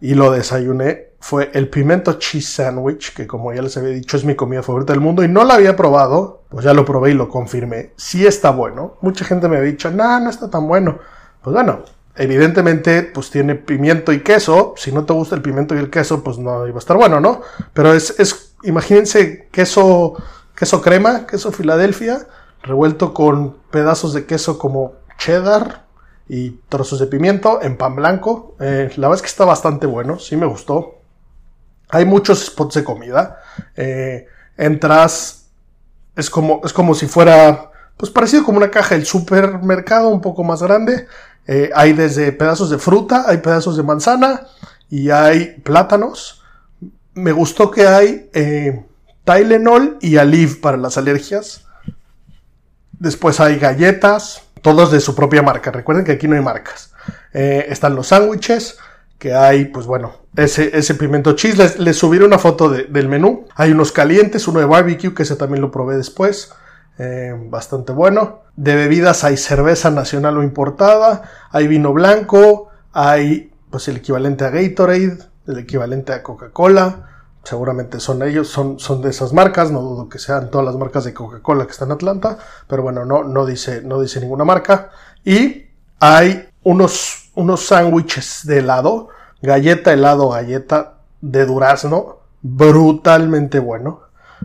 y 0.00 0.14
lo 0.14 0.30
desayuné 0.30 1.08
fue 1.20 1.50
el 1.54 1.68
pimento 1.68 2.14
cheese 2.14 2.48
sandwich, 2.48 3.12
que 3.14 3.26
como 3.26 3.52
ya 3.52 3.62
les 3.62 3.76
había 3.76 3.90
dicho 3.90 4.16
es 4.16 4.24
mi 4.24 4.36
comida 4.36 4.62
favorita 4.62 4.92
del 4.92 5.00
mundo 5.00 5.24
y 5.24 5.28
no 5.28 5.44
la 5.44 5.54
había 5.54 5.76
probado, 5.76 6.44
pues 6.48 6.64
ya 6.64 6.72
lo 6.72 6.84
probé 6.84 7.10
y 7.10 7.14
lo 7.14 7.28
confirmé. 7.28 7.92
Sí 7.96 8.26
está 8.26 8.50
bueno. 8.50 8.96
Mucha 9.00 9.24
gente 9.24 9.48
me 9.48 9.56
ha 9.56 9.60
dicho, 9.60 9.90
no, 9.90 10.20
no 10.20 10.30
está 10.30 10.48
tan 10.48 10.68
bueno. 10.68 10.98
Pues 11.42 11.54
bueno, 11.54 11.82
evidentemente 12.16 13.02
pues 13.02 13.30
tiene 13.30 13.56
pimiento 13.56 14.12
y 14.12 14.20
queso. 14.20 14.74
Si 14.76 14.92
no 14.92 15.04
te 15.04 15.12
gusta 15.12 15.34
el 15.34 15.42
pimiento 15.42 15.74
y 15.74 15.78
el 15.78 15.90
queso, 15.90 16.22
pues 16.22 16.38
no 16.38 16.66
iba 16.66 16.76
a 16.76 16.78
estar 16.78 16.96
bueno, 16.96 17.20
¿no? 17.20 17.42
Pero 17.72 17.92
es, 17.92 18.18
es 18.20 18.54
imagínense 18.62 19.48
queso, 19.50 20.14
queso 20.54 20.80
crema, 20.80 21.26
queso 21.26 21.50
Filadelfia, 21.50 22.28
revuelto 22.62 23.12
con 23.12 23.56
pedazos 23.70 24.14
de 24.14 24.24
queso 24.24 24.58
como 24.58 24.94
cheddar, 25.18 25.87
y 26.28 26.50
trozos 26.68 26.98
de 26.98 27.06
pimiento 27.06 27.62
en 27.62 27.76
pan 27.76 27.96
blanco. 27.96 28.54
Eh, 28.60 28.90
la 28.96 29.08
verdad 29.08 29.16
es 29.16 29.22
que 29.22 29.28
está 29.28 29.44
bastante 29.44 29.86
bueno, 29.86 30.18
sí 30.18 30.36
me 30.36 30.46
gustó. 30.46 30.98
Hay 31.88 32.04
muchos 32.04 32.44
spots 32.44 32.74
de 32.74 32.84
comida. 32.84 33.40
Eh, 33.76 34.26
entras, 34.56 35.46
es 36.14 36.28
como, 36.28 36.60
es 36.64 36.72
como 36.72 36.94
si 36.94 37.06
fuera, 37.06 37.70
pues 37.96 38.12
parecido 38.12 38.44
como 38.44 38.58
una 38.58 38.70
caja 38.70 38.94
del 38.94 39.06
supermercado, 39.06 40.10
un 40.10 40.20
poco 40.20 40.44
más 40.44 40.62
grande. 40.62 41.06
Eh, 41.46 41.70
hay 41.74 41.94
desde 41.94 42.30
pedazos 42.32 42.68
de 42.68 42.78
fruta, 42.78 43.24
hay 43.26 43.38
pedazos 43.38 43.76
de 43.78 43.82
manzana 43.82 44.46
y 44.90 45.08
hay 45.08 45.60
plátanos. 45.62 46.42
Me 47.14 47.32
gustó 47.32 47.70
que 47.70 47.86
hay 47.86 48.30
Tylenol 49.24 49.98
y 50.02 50.18
Aliv 50.18 50.60
para 50.60 50.76
las 50.76 50.98
alergias. 50.98 51.64
Después 52.92 53.40
hay 53.40 53.58
galletas, 53.58 54.42
todos 54.68 54.92
de 54.92 55.00
su 55.00 55.14
propia 55.14 55.42
marca. 55.42 55.70
Recuerden 55.70 56.04
que 56.04 56.12
aquí 56.12 56.28
no 56.28 56.36
hay 56.36 56.42
marcas. 56.42 56.92
Eh, 57.32 57.66
están 57.70 57.94
los 57.94 58.08
sándwiches, 58.08 58.78
que 59.18 59.34
hay, 59.34 59.64
pues 59.64 59.86
bueno, 59.86 60.12
ese, 60.36 60.76
ese 60.76 60.94
pimiento 60.94 61.32
cheese. 61.32 61.78
Les, 61.78 61.96
subiré 61.96 62.24
una 62.24 62.38
foto 62.38 62.68
del 62.68 63.08
menú. 63.08 63.46
Hay 63.54 63.72
unos 63.72 63.92
calientes, 63.92 64.46
uno 64.46 64.60
de 64.60 64.66
barbecue, 64.66 65.14
que 65.14 65.22
ese 65.22 65.36
también 65.36 65.62
lo 65.62 65.70
probé 65.70 65.96
después. 65.96 66.52
Eh, 66.98 67.34
bastante 67.48 67.92
bueno. 67.92 68.42
De 68.56 68.76
bebidas 68.76 69.24
hay 69.24 69.36
cerveza 69.36 69.90
nacional 69.90 70.36
o 70.36 70.42
importada, 70.42 71.22
hay 71.50 71.68
vino 71.68 71.92
blanco, 71.92 72.68
hay 72.92 73.52
pues 73.70 73.88
el 73.88 73.98
equivalente 73.98 74.44
a 74.44 74.50
Gatorade, 74.50 75.18
el 75.46 75.58
equivalente 75.58 76.12
a 76.12 76.22
Coca-Cola, 76.22 77.07
seguramente 77.44 78.00
son 78.00 78.22
ellos, 78.22 78.48
son, 78.48 78.78
son 78.78 79.00
de 79.02 79.10
esas 79.10 79.32
marcas, 79.32 79.70
no 79.70 79.80
dudo 79.80 80.08
que 80.08 80.18
sean 80.18 80.50
todas 80.50 80.66
las 80.66 80.76
marcas 80.76 81.04
de 81.04 81.14
Coca-Cola 81.14 81.64
que 81.64 81.72
están 81.72 81.88
en 81.88 81.92
Atlanta, 81.92 82.38
pero 82.66 82.82
bueno, 82.82 83.04
no, 83.04 83.24
no, 83.24 83.46
dice, 83.46 83.82
no 83.82 84.00
dice 84.00 84.20
ninguna 84.20 84.44
marca. 84.44 84.90
Y 85.24 85.66
hay 86.00 86.48
unos, 86.62 87.30
unos 87.34 87.66
sándwiches 87.66 88.40
de 88.44 88.58
helado, 88.58 89.08
galleta, 89.40 89.92
helado, 89.92 90.30
galleta 90.30 90.98
de 91.20 91.46
durazno, 91.46 92.18
brutalmente 92.42 93.58
bueno. 93.58 94.00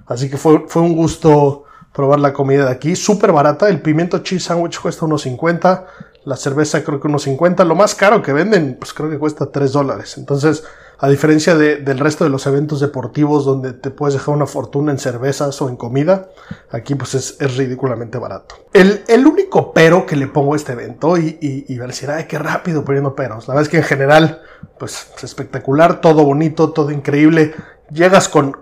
Así 0.08 0.30
que 0.30 0.38
fue, 0.38 0.66
fue 0.68 0.82
un 0.82 0.96
gusto 0.96 1.66
probar 1.94 2.20
la 2.20 2.34
comida 2.34 2.66
de 2.66 2.72
aquí, 2.72 2.96
súper 2.96 3.32
barata, 3.32 3.70
el 3.70 3.82
pimiento 3.82 4.20
cheese 4.20 4.44
sandwich 4.44 4.80
cuesta 4.80 5.06
unos 5.06 5.22
50, 5.24 5.86
la 6.26 6.36
cerveza 6.36 6.84
creo 6.84 7.00
que 7.00 7.08
unos 7.08 7.24
50, 7.24 7.64
lo 7.66 7.76
más 7.76 7.94
caro 7.94 8.22
que 8.22 8.34
venden, 8.34 8.78
pues 8.80 8.94
creo 8.94 9.10
que 9.10 9.20
cuesta 9.20 9.52
3 9.52 9.72
dólares. 9.72 10.18
Entonces, 10.18 10.64
a 11.04 11.10
diferencia 11.10 11.56
del 11.56 12.00
resto 12.00 12.24
de 12.24 12.30
los 12.30 12.48
eventos 12.48 12.80
deportivos 12.80 13.44
donde 13.44 13.74
te 13.74 13.92
puedes 13.92 14.14
dejar 14.14 14.34
una 14.34 14.46
fortuna 14.46 14.94
en 14.94 15.00
cervezas 15.00 15.62
o 15.62 15.68
en 15.68 15.76
comida, 15.76 16.30
aquí 16.72 16.96
pues 16.96 17.14
es, 17.14 17.58
ridículamente 17.58 18.18
barato. 18.18 18.56
El, 18.72 19.28
único 19.28 19.74
pero 19.74 20.06
que 20.06 20.16
le 20.16 20.28
pongo 20.28 20.54
a 20.54 20.56
este 20.56 20.72
evento 20.72 21.18
y, 21.18 21.38
y, 21.42 21.78
ver 21.78 21.92
si 21.92 22.06
ay, 22.06 22.24
qué 22.24 22.40
rápido 22.40 22.86
poniendo 22.86 23.16
peros. 23.16 23.50
La 23.50 23.54
verdad 23.54 23.64
es 23.64 23.70
que 23.70 23.78
en 23.80 23.84
general, 23.84 24.44
pues 24.80 25.10
es 25.18 25.26
espectacular, 25.26 26.00
todo 26.00 26.24
bonito, 26.24 26.72
todo 26.72 26.90
increíble. 26.90 27.54
Llegas 27.92 28.30
con, 28.30 28.56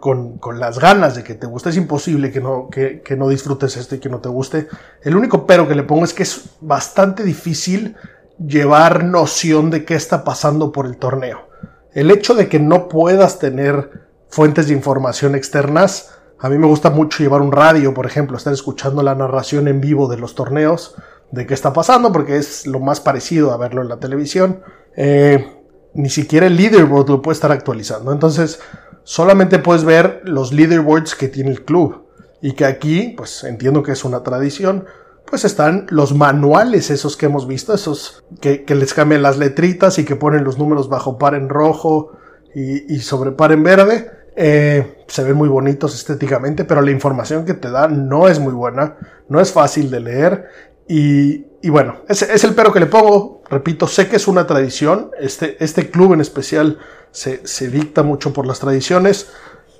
las 0.57 0.79
ganas 0.79 1.13
de 1.13 1.23
que 1.23 1.35
te 1.35 1.45
guste. 1.45 1.69
Es 1.69 1.77
imposible 1.77 2.31
que 2.31 2.41
no, 2.41 2.69
que, 2.71 3.03
que 3.03 3.15
no 3.15 3.29
disfrutes 3.29 3.77
esto 3.77 3.93
y 3.93 3.99
que 3.99 4.09
no 4.09 4.17
te 4.17 4.29
guste. 4.29 4.67
El 5.03 5.15
único 5.15 5.45
pero 5.45 5.67
que 5.67 5.75
le 5.75 5.83
pongo 5.83 6.05
es 6.05 6.13
que 6.15 6.23
es 6.23 6.41
bastante 6.59 7.21
difícil 7.21 7.97
llevar 8.43 9.03
noción 9.03 9.69
de 9.69 9.85
qué 9.85 9.93
está 9.93 10.23
pasando 10.23 10.71
por 10.71 10.87
el 10.87 10.97
torneo 10.97 11.50
el 11.93 12.11
hecho 12.11 12.33
de 12.35 12.47
que 12.47 12.59
no 12.59 12.87
puedas 12.87 13.39
tener 13.39 14.07
fuentes 14.29 14.67
de 14.67 14.73
información 14.73 15.35
externas, 15.35 16.17
a 16.39 16.49
mí 16.49 16.57
me 16.57 16.67
gusta 16.67 16.89
mucho 16.89 17.21
llevar 17.21 17.41
un 17.41 17.51
radio, 17.51 17.93
por 17.93 18.05
ejemplo, 18.05 18.37
estar 18.37 18.53
escuchando 18.53 19.03
la 19.03 19.13
narración 19.13 19.67
en 19.67 19.81
vivo 19.81 20.07
de 20.07 20.17
los 20.17 20.33
torneos, 20.33 20.95
de 21.31 21.45
qué 21.45 21.53
está 21.53 21.71
pasando, 21.71 22.11
porque 22.11 22.37
es 22.37 22.65
lo 22.65 22.79
más 22.79 22.99
parecido 22.99 23.51
a 23.51 23.57
verlo 23.57 23.81
en 23.81 23.89
la 23.89 23.99
televisión. 23.99 24.61
Eh, 24.95 25.57
ni 25.93 26.09
siquiera 26.09 26.47
el 26.47 26.55
leaderboard 26.55 27.09
lo 27.09 27.21
puede 27.21 27.35
estar 27.35 27.51
actualizando. 27.51 28.11
Entonces, 28.11 28.59
solamente 29.03 29.59
puedes 29.59 29.83
ver 29.83 30.21
los 30.23 30.51
leaderboards 30.51 31.15
que 31.15 31.27
tiene 31.27 31.51
el 31.51 31.63
club. 31.63 32.07
Y 32.41 32.53
que 32.53 32.65
aquí, 32.65 33.13
pues 33.15 33.43
entiendo 33.43 33.83
que 33.83 33.91
es 33.91 34.03
una 34.03 34.23
tradición, 34.23 34.85
pues 35.25 35.45
están 35.45 35.87
los 35.89 36.13
manuales 36.13 36.89
esos 36.89 37.15
que 37.15 37.27
hemos 37.27 37.47
visto, 37.47 37.73
esos 37.73 38.23
que, 38.39 38.63
les 38.67 38.93
cambian 38.93 39.21
las 39.21 39.37
letritas 39.37 39.97
y 39.99 40.05
que 40.05 40.15
ponen 40.15 40.43
los 40.43 40.57
números 40.57 40.89
bajo 40.89 41.17
par 41.17 41.35
en 41.35 41.49
rojo 41.49 42.11
y, 42.53 42.99
sobre 42.99 43.31
par 43.31 43.51
en 43.51 43.63
verde. 43.63 44.11
Eh, 44.35 45.03
se 45.07 45.23
ven 45.23 45.35
muy 45.35 45.49
bonitos 45.49 45.93
estéticamente, 45.93 46.65
pero 46.65 46.81
la 46.81 46.91
información 46.91 47.45
que 47.45 47.53
te 47.53 47.69
dan 47.69 48.07
no 48.07 48.27
es 48.27 48.39
muy 48.39 48.53
buena, 48.53 48.97
no 49.29 49.39
es 49.39 49.51
fácil 49.51 49.89
de 49.91 49.99
leer 49.99 50.47
y, 50.93 51.69
bueno, 51.69 52.01
ese 52.09 52.33
es 52.33 52.43
el 52.43 52.53
pero 52.53 52.73
que 52.73 52.81
le 52.81 52.85
pongo. 52.85 53.41
Repito, 53.49 53.87
sé 53.87 54.09
que 54.09 54.17
es 54.17 54.27
una 54.27 54.45
tradición, 54.45 55.11
este, 55.19 55.63
este 55.63 55.89
club 55.89 56.13
en 56.13 56.19
especial 56.19 56.79
se, 57.11 57.47
se 57.47 57.69
dicta 57.69 58.03
mucho 58.03 58.33
por 58.33 58.45
las 58.45 58.59
tradiciones. 58.59 59.31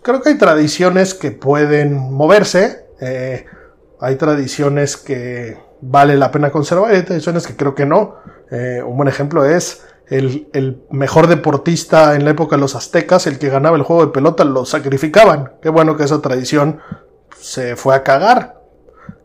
Creo 0.02 0.22
que 0.22 0.30
hay 0.30 0.38
tradiciones 0.38 1.14
que 1.14 1.32
pueden 1.32 1.98
moverse. 1.98 2.86
Eh, 3.02 3.46
hay 4.02 4.16
tradiciones 4.16 4.98
que 4.98 5.58
vale 5.80 6.18
la 6.18 6.32
pena 6.32 6.50
conservar 6.50 6.92
y 6.92 6.98
hay 6.98 7.04
tradiciones 7.04 7.46
que 7.46 7.56
creo 7.56 7.76
que 7.76 7.86
no. 7.86 8.16
Eh, 8.50 8.82
un 8.84 8.98
buen 8.98 9.08
ejemplo 9.08 9.46
es 9.46 9.86
el, 10.08 10.84
mejor 10.90 11.28
deportista 11.28 12.16
en 12.16 12.26
la 12.26 12.32
época 12.32 12.56
de 12.56 12.62
los 12.62 12.76
aztecas, 12.76 13.28
el 13.28 13.38
que 13.38 13.50
ganaba 13.50 13.78
el 13.78 13.84
juego 13.84 14.08
de 14.08 14.12
pelota, 14.12 14.44
lo 14.44 14.66
sacrificaban. 14.66 15.54
Qué 15.62 15.70
bueno 15.70 15.96
que 15.96 16.04
esa 16.04 16.20
tradición 16.20 16.80
se 17.40 17.76
fue 17.76 17.96
a 17.96 18.02
cagar. 18.02 18.60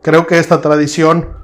Creo 0.03 0.27
que 0.27 0.37
esta 0.37 0.61
tradición 0.61 1.35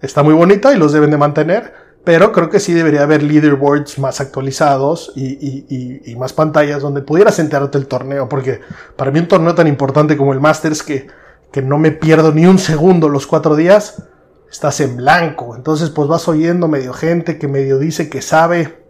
está 0.00 0.24
muy 0.24 0.34
bonita 0.34 0.74
y 0.74 0.76
los 0.76 0.92
deben 0.92 1.12
de 1.12 1.18
mantener, 1.18 1.72
pero 2.02 2.32
creo 2.32 2.50
que 2.50 2.58
sí 2.58 2.74
debería 2.74 3.04
haber 3.04 3.22
leaderboards 3.22 4.00
más 4.00 4.20
actualizados 4.20 5.12
y, 5.14 6.02
y, 6.04 6.16
más 6.16 6.32
pantallas 6.32 6.82
donde 6.82 7.00
pudieras 7.00 7.38
enterarte 7.38 7.78
el 7.78 7.86
torneo, 7.86 8.28
porque 8.28 8.60
para 8.96 9.12
mí 9.12 9.20
un 9.20 9.28
torneo 9.28 9.54
tan 9.54 9.68
importante 9.68 10.16
como 10.16 10.32
el 10.32 10.40
Masters, 10.40 10.82
que, 10.82 11.06
que 11.52 11.62
no 11.62 11.78
me 11.78 11.90
pierdo 11.92 12.32
ni 12.32 12.46
un 12.46 12.58
segundo 12.58 13.08
los 13.08 13.26
cuatro 13.26 13.54
días, 13.56 14.04
estás 14.50 14.80
en 14.80 14.96
blanco. 14.96 15.54
Entonces 15.56 15.90
pues 15.90 16.08
vas 16.08 16.26
oyendo 16.28 16.68
medio 16.68 16.92
gente 16.92 17.38
que 17.38 17.48
medio 17.48 17.78
dice 17.78 18.08
que 18.08 18.22
sabe 18.22 18.84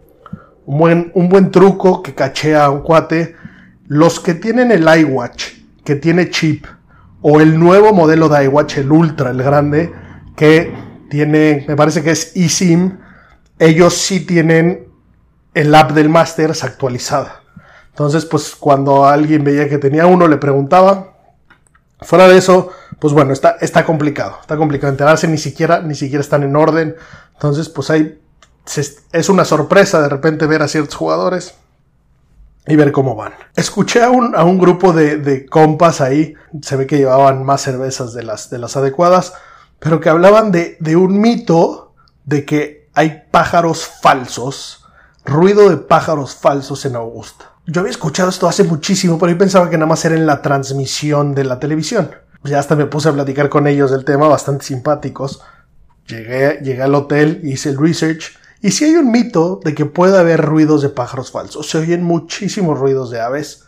un 0.65 0.77
buen, 0.77 1.11
un 1.13 1.29
buen 1.29 1.51
truco 1.51 2.01
que 2.01 2.15
cachea 2.15 2.69
un 2.69 2.81
cuate. 2.81 3.35
Los 3.87 4.19
que 4.19 4.33
tienen 4.33 4.71
el 4.71 4.87
iWatch, 4.87 5.53
que 5.83 5.95
tiene 5.95 6.29
chip, 6.29 6.65
o 7.21 7.39
el 7.39 7.59
nuevo 7.59 7.93
modelo 7.93 8.29
de 8.29 8.45
iWatch, 8.45 8.77
el 8.77 8.91
Ultra, 8.91 9.31
el 9.31 9.41
grande, 9.41 9.93
que 10.35 10.73
tiene, 11.09 11.65
me 11.67 11.75
parece 11.75 12.03
que 12.03 12.11
es 12.11 12.35
eSIM, 12.35 12.97
ellos 13.59 13.93
sí 13.93 14.25
tienen 14.25 14.87
el 15.53 15.73
app 15.73 15.91
del 15.91 16.09
Masters 16.09 16.63
actualizada. 16.63 17.43
Entonces, 17.89 18.25
pues 18.25 18.55
cuando 18.55 19.05
alguien 19.05 19.43
veía 19.43 19.69
que 19.69 19.77
tenía 19.77 20.07
uno, 20.07 20.27
le 20.27 20.37
preguntaba. 20.37 21.12
Fuera 22.03 22.27
de 22.27 22.37
eso, 22.37 22.69
pues 22.99 23.13
bueno, 23.13 23.33
está, 23.33 23.57
está 23.61 23.85
complicado. 23.85 24.37
Está 24.41 24.57
complicado 24.57 24.91
enterarse, 24.91 25.27
ni 25.27 25.37
siquiera, 25.37 25.81
ni 25.81 25.95
siquiera 25.95 26.21
están 26.21 26.43
en 26.43 26.55
orden. 26.55 26.95
Entonces, 27.33 27.69
pues 27.69 27.89
hay, 27.89 28.19
es 29.11 29.29
una 29.29 29.45
sorpresa 29.45 30.01
de 30.01 30.09
repente 30.09 30.45
ver 30.47 30.61
a 30.61 30.67
ciertos 30.67 30.95
jugadores 30.95 31.55
y 32.65 32.75
ver 32.75 32.91
cómo 32.91 33.15
van. 33.15 33.33
Escuché 33.55 34.03
a 34.03 34.09
un, 34.09 34.35
a 34.35 34.43
un 34.43 34.57
grupo 34.57 34.93
de, 34.93 35.17
de, 35.17 35.45
compas 35.45 36.01
ahí, 36.01 36.33
se 36.61 36.75
ve 36.75 36.87
que 36.87 36.97
llevaban 36.97 37.43
más 37.43 37.61
cervezas 37.61 38.13
de 38.13 38.23
las, 38.23 38.49
de 38.49 38.57
las 38.57 38.77
adecuadas, 38.77 39.33
pero 39.79 39.99
que 39.99 40.09
hablaban 40.09 40.51
de, 40.51 40.77
de 40.79 40.95
un 40.95 41.19
mito 41.19 41.93
de 42.25 42.45
que 42.45 42.89
hay 42.93 43.23
pájaros 43.31 43.85
falsos, 43.85 44.85
ruido 45.25 45.69
de 45.69 45.77
pájaros 45.77 46.35
falsos 46.35 46.85
en 46.85 46.95
Augusta. 46.95 47.52
Yo 47.65 47.79
había 47.79 47.91
escuchado 47.91 48.29
esto 48.29 48.47
hace 48.47 48.65
muchísimo, 48.65 49.17
pero 49.17 49.31
yo 49.31 49.37
pensaba 49.37 49.69
que 49.69 49.77
nada 49.77 49.87
más 49.87 50.03
era 50.03 50.15
en 50.15 50.25
la 50.25 50.41
transmisión 50.41 51.33
de 51.33 51.45
la 51.45 51.59
televisión. 51.59 52.11
Ya 52.43 52.59
hasta 52.59 52.75
me 52.75 52.87
puse 52.87 53.07
a 53.07 53.13
platicar 53.13 53.47
con 53.47 53.67
ellos 53.67 53.89
del 53.89 54.03
tema, 54.03 54.27
bastante 54.27 54.65
simpáticos. 54.65 55.41
Llegué, 56.07 56.59
llegué 56.61 56.81
al 56.81 56.93
hotel, 56.93 57.39
hice 57.43 57.69
el 57.69 57.77
research. 57.77 58.37
Y 58.61 58.71
si 58.71 58.83
hay 58.83 58.95
un 58.95 59.11
mito 59.11 59.61
de 59.63 59.73
que 59.73 59.85
puede 59.85 60.17
haber 60.17 60.41
ruidos 60.41 60.81
de 60.81 60.89
pájaros 60.89 61.31
falsos, 61.31 61.69
se 61.69 61.77
oyen 61.77 62.03
muchísimos 62.03 62.77
ruidos 62.77 63.11
de 63.11 63.21
aves. 63.21 63.63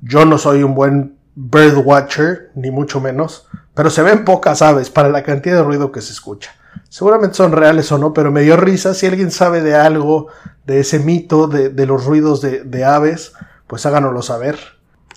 Yo 0.00 0.24
no 0.24 0.38
soy 0.38 0.62
un 0.62 0.74
buen 0.74 1.18
bird 1.34 1.76
watcher, 1.84 2.50
ni 2.54 2.70
mucho 2.70 3.02
menos, 3.02 3.46
pero 3.74 3.90
se 3.90 4.02
ven 4.02 4.24
pocas 4.24 4.62
aves 4.62 4.88
para 4.88 5.10
la 5.10 5.22
cantidad 5.22 5.56
de 5.56 5.62
ruido 5.62 5.92
que 5.92 6.00
se 6.00 6.12
escucha. 6.12 6.52
Seguramente 6.88 7.36
son 7.36 7.52
reales 7.52 7.90
o 7.92 7.98
no, 7.98 8.12
pero 8.12 8.30
me 8.30 8.42
dio 8.42 8.56
risa. 8.56 8.94
Si 8.94 9.06
alguien 9.06 9.30
sabe 9.30 9.60
de 9.60 9.74
algo, 9.74 10.28
de 10.66 10.80
ese 10.80 10.98
mito, 10.98 11.46
de, 11.46 11.86
los 11.86 12.04
ruidos 12.04 12.40
de, 12.40 12.84
aves, 12.84 13.32
pues 13.66 13.84
háganoslo 13.86 14.22
saber. 14.22 14.58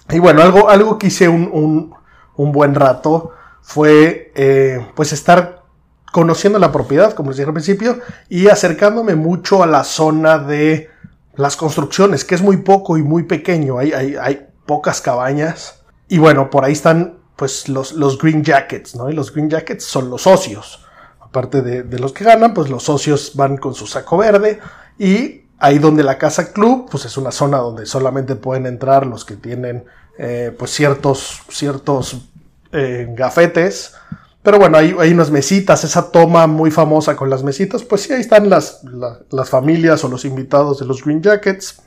Y 0.10 0.20
bueno, 0.20 0.42
algo, 0.42 0.70
algo 0.70 0.98
que 0.98 1.08
hice 1.08 1.30
un, 1.30 1.50
un, 1.52 1.94
un 2.36 2.52
buen 2.52 2.74
rato 2.76 3.32
fue 3.62 4.32
eh, 4.36 4.86
pues 4.96 5.14
estar 5.14 5.64
conociendo 6.12 6.58
la 6.58 6.72
propiedad, 6.72 7.14
como 7.14 7.30
les 7.30 7.38
dije 7.38 7.48
al 7.48 7.54
principio, 7.54 8.00
y 8.28 8.48
acercándome 8.48 9.14
mucho 9.16 9.62
a 9.62 9.68
la 9.68 9.84
zona 9.84 10.40
de 10.40 10.90
las 11.36 11.56
construcciones, 11.56 12.26
que 12.26 12.34
es 12.34 12.42
muy 12.42 12.58
poco 12.58 12.98
y 12.98 13.04
muy 13.04 13.24
pequeño. 13.24 13.78
Hay, 13.78 13.94
hay, 13.94 14.16
hay 14.20 14.48
pocas 14.66 15.02
cabañas. 15.02 15.84
Y 16.08 16.18
bueno, 16.18 16.50
por 16.50 16.66
ahí 16.66 16.74
están 16.74 17.20
pues 17.36 17.70
los, 17.70 17.94
los 17.94 18.18
Green 18.18 18.44
Jackets, 18.44 18.96
¿no? 18.96 19.10
Y 19.10 19.14
los 19.14 19.32
Green 19.32 19.50
Jackets 19.50 19.86
son 19.86 20.10
los 20.10 20.24
socios 20.24 20.89
aparte 21.30 21.62
de, 21.62 21.84
de, 21.84 22.00
los 22.00 22.12
que 22.12 22.24
ganan, 22.24 22.54
pues 22.54 22.70
los 22.70 22.84
socios 22.84 23.34
van 23.36 23.58
con 23.58 23.74
su 23.74 23.88
saco 23.88 24.18
verde 24.18 24.60
y 24.98 25.44
ahí 25.60 25.78
donde 25.78 26.04
la 26.04 26.18
casa 26.18 26.52
club, 26.52 26.88
pues 26.90 27.06
es 27.06 27.18
una 27.18 27.32
zona 27.32 27.58
donde 27.58 27.86
solamente 27.86 28.36
pueden 28.36 28.66
entrar 28.66 29.06
los 29.06 29.26
que 29.26 29.36
tienen 29.36 29.86
eh, 30.18 30.54
pues 30.58 30.72
ciertos, 30.72 31.42
ciertos 31.50 32.30
eh, 32.72 33.08
gafetes. 33.12 33.94
Pero 34.42 34.58
bueno, 34.58 34.78
hay, 34.78 34.96
hay, 34.98 35.12
unas 35.12 35.32
mesitas, 35.32 35.84
esa 35.84 36.12
toma 36.12 36.48
muy 36.48 36.72
famosa 36.72 37.16
con 37.16 37.30
las 37.30 37.44
mesitas, 37.44 37.84
pues 37.84 38.02
sí, 38.02 38.14
ahí 38.14 38.22
están 38.22 38.50
las, 38.50 38.84
la, 38.86 39.20
las 39.32 39.50
familias 39.50 40.04
o 40.04 40.08
los 40.08 40.24
invitados 40.24 40.80
de 40.80 40.86
los 40.86 41.04
Green 41.04 41.22
Jackets. 41.22 41.82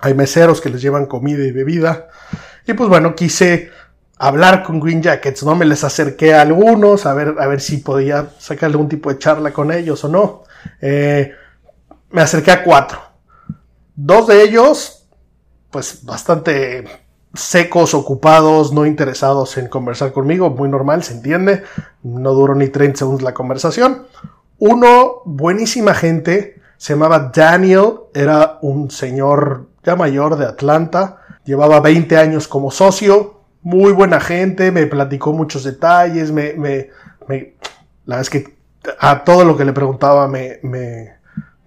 Hay 0.00 0.14
meseros 0.14 0.60
que 0.60 0.70
les 0.70 0.82
llevan 0.82 1.06
comida 1.06 1.44
y 1.44 1.52
bebida. 1.52 2.08
Y 2.66 2.74
pues 2.74 2.88
bueno, 2.88 3.14
quise 3.14 3.70
hablar 4.18 4.62
con 4.62 4.80
Green 4.80 5.02
Jackets, 5.02 5.42
¿no? 5.44 5.54
Me 5.54 5.66
les 5.66 5.84
acerqué 5.84 6.34
a 6.34 6.42
algunos 6.42 7.06
a 7.06 7.14
ver, 7.14 7.34
a 7.38 7.46
ver 7.46 7.60
si 7.60 7.78
podía 7.78 8.30
sacar 8.38 8.70
algún 8.70 8.88
tipo 8.88 9.10
de 9.10 9.18
charla 9.18 9.52
con 9.52 9.72
ellos 9.72 10.04
o 10.04 10.08
no. 10.08 10.44
Eh, 10.80 11.32
me 12.10 12.22
acerqué 12.22 12.50
a 12.50 12.64
cuatro. 12.64 12.98
Dos 13.94 14.26
de 14.26 14.42
ellos, 14.42 15.06
pues 15.70 16.04
bastante 16.04 16.84
secos, 17.34 17.94
ocupados, 17.94 18.72
no 18.72 18.86
interesados 18.86 19.58
en 19.58 19.68
conversar 19.68 20.12
conmigo, 20.12 20.50
muy 20.50 20.68
normal, 20.68 21.02
se 21.02 21.14
entiende. 21.14 21.62
No 22.02 22.32
duró 22.32 22.54
ni 22.54 22.68
30 22.68 22.98
segundos 22.98 23.22
la 23.22 23.34
conversación. 23.34 24.06
Uno, 24.58 25.22
buenísima 25.26 25.92
gente, 25.94 26.62
se 26.78 26.94
llamaba 26.94 27.30
Daniel, 27.34 27.94
era 28.14 28.58
un 28.62 28.90
señor 28.90 29.66
ya 29.84 29.96
mayor 29.96 30.36
de 30.36 30.46
Atlanta, 30.46 31.18
llevaba 31.44 31.80
20 31.80 32.16
años 32.16 32.48
como 32.48 32.70
socio, 32.70 33.35
muy 33.66 33.90
buena 33.90 34.20
gente, 34.20 34.70
me 34.70 34.86
platicó 34.86 35.32
muchos 35.32 35.64
detalles, 35.64 36.30
me, 36.30 36.52
me, 36.52 36.88
la 38.04 38.14
verdad 38.14 38.20
es 38.20 38.30
que 38.30 38.56
a 39.00 39.24
todo 39.24 39.44
lo 39.44 39.56
que 39.56 39.64
le 39.64 39.72
preguntaba 39.72 40.28
me, 40.28 40.60
me, 40.62 41.14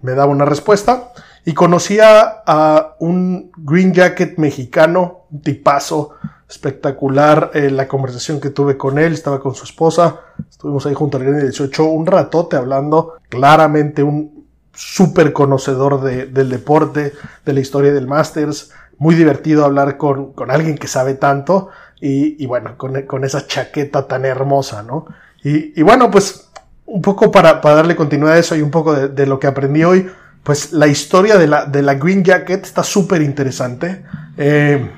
me 0.00 0.12
daba 0.12 0.32
una 0.32 0.46
respuesta. 0.46 1.12
Y 1.44 1.52
conocía 1.52 2.42
a 2.46 2.96
un 3.00 3.52
Green 3.54 3.92
Jacket 3.92 4.38
mexicano, 4.38 5.26
un 5.30 5.42
tipazo 5.42 6.12
espectacular. 6.48 7.50
Eh, 7.52 7.70
la 7.70 7.86
conversación 7.86 8.40
que 8.40 8.48
tuve 8.48 8.78
con 8.78 8.98
él, 8.98 9.12
estaba 9.12 9.38
con 9.38 9.54
su 9.54 9.64
esposa, 9.64 10.20
estuvimos 10.48 10.86
ahí 10.86 10.94
junto 10.94 11.18
al 11.18 11.24
Green 11.24 11.40
18, 11.40 11.84
un 11.84 12.06
ratote 12.06 12.56
hablando, 12.56 13.16
claramente 13.28 14.02
un 14.02 14.46
súper 14.72 15.34
conocedor 15.34 16.00
de, 16.00 16.24
del 16.24 16.48
deporte, 16.48 17.12
de 17.44 17.52
la 17.52 17.60
historia 17.60 17.92
del 17.92 18.06
Masters. 18.06 18.70
Muy 18.96 19.14
divertido 19.14 19.66
hablar 19.66 19.98
con, 19.98 20.32
con 20.32 20.50
alguien 20.50 20.78
que 20.78 20.86
sabe 20.86 21.12
tanto. 21.12 21.68
Y, 22.00 22.42
y 22.42 22.46
bueno, 22.46 22.76
con, 22.78 23.02
con, 23.02 23.24
esa 23.24 23.46
chaqueta 23.46 24.06
tan 24.08 24.24
hermosa, 24.24 24.82
¿no? 24.82 25.06
Y, 25.44 25.78
y 25.78 25.82
bueno, 25.82 26.10
pues 26.10 26.50
un 26.86 27.02
poco 27.02 27.30
para, 27.30 27.60
para, 27.60 27.76
darle 27.76 27.94
continuidad 27.94 28.34
a 28.34 28.38
eso 28.38 28.56
y 28.56 28.62
un 28.62 28.70
poco 28.70 28.94
de, 28.94 29.08
de, 29.08 29.26
lo 29.26 29.38
que 29.38 29.46
aprendí 29.46 29.84
hoy, 29.84 30.10
pues 30.42 30.72
la 30.72 30.86
historia 30.86 31.36
de 31.36 31.46
la, 31.46 31.66
de 31.66 31.82
la 31.82 31.94
Green 31.94 32.24
Jacket 32.24 32.64
está 32.64 32.82
súper 32.82 33.22
interesante. 33.22 34.04
Eh, 34.36 34.90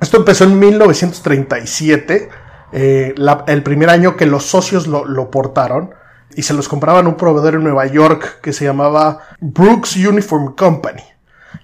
esto 0.00 0.16
empezó 0.16 0.44
en 0.44 0.58
1937, 0.58 2.28
eh, 2.72 3.14
la, 3.16 3.44
el 3.46 3.62
primer 3.62 3.90
año 3.90 4.16
que 4.16 4.26
los 4.26 4.46
socios 4.46 4.86
lo, 4.86 5.04
lo, 5.04 5.30
portaron 5.30 5.90
y 6.34 6.42
se 6.42 6.54
los 6.54 6.68
compraban 6.68 7.06
un 7.06 7.16
proveedor 7.16 7.54
en 7.56 7.64
Nueva 7.64 7.86
York 7.86 8.40
que 8.40 8.52
se 8.52 8.64
llamaba 8.64 9.20
Brooks 9.40 9.96
Uniform 9.96 10.54
Company. 10.54 11.02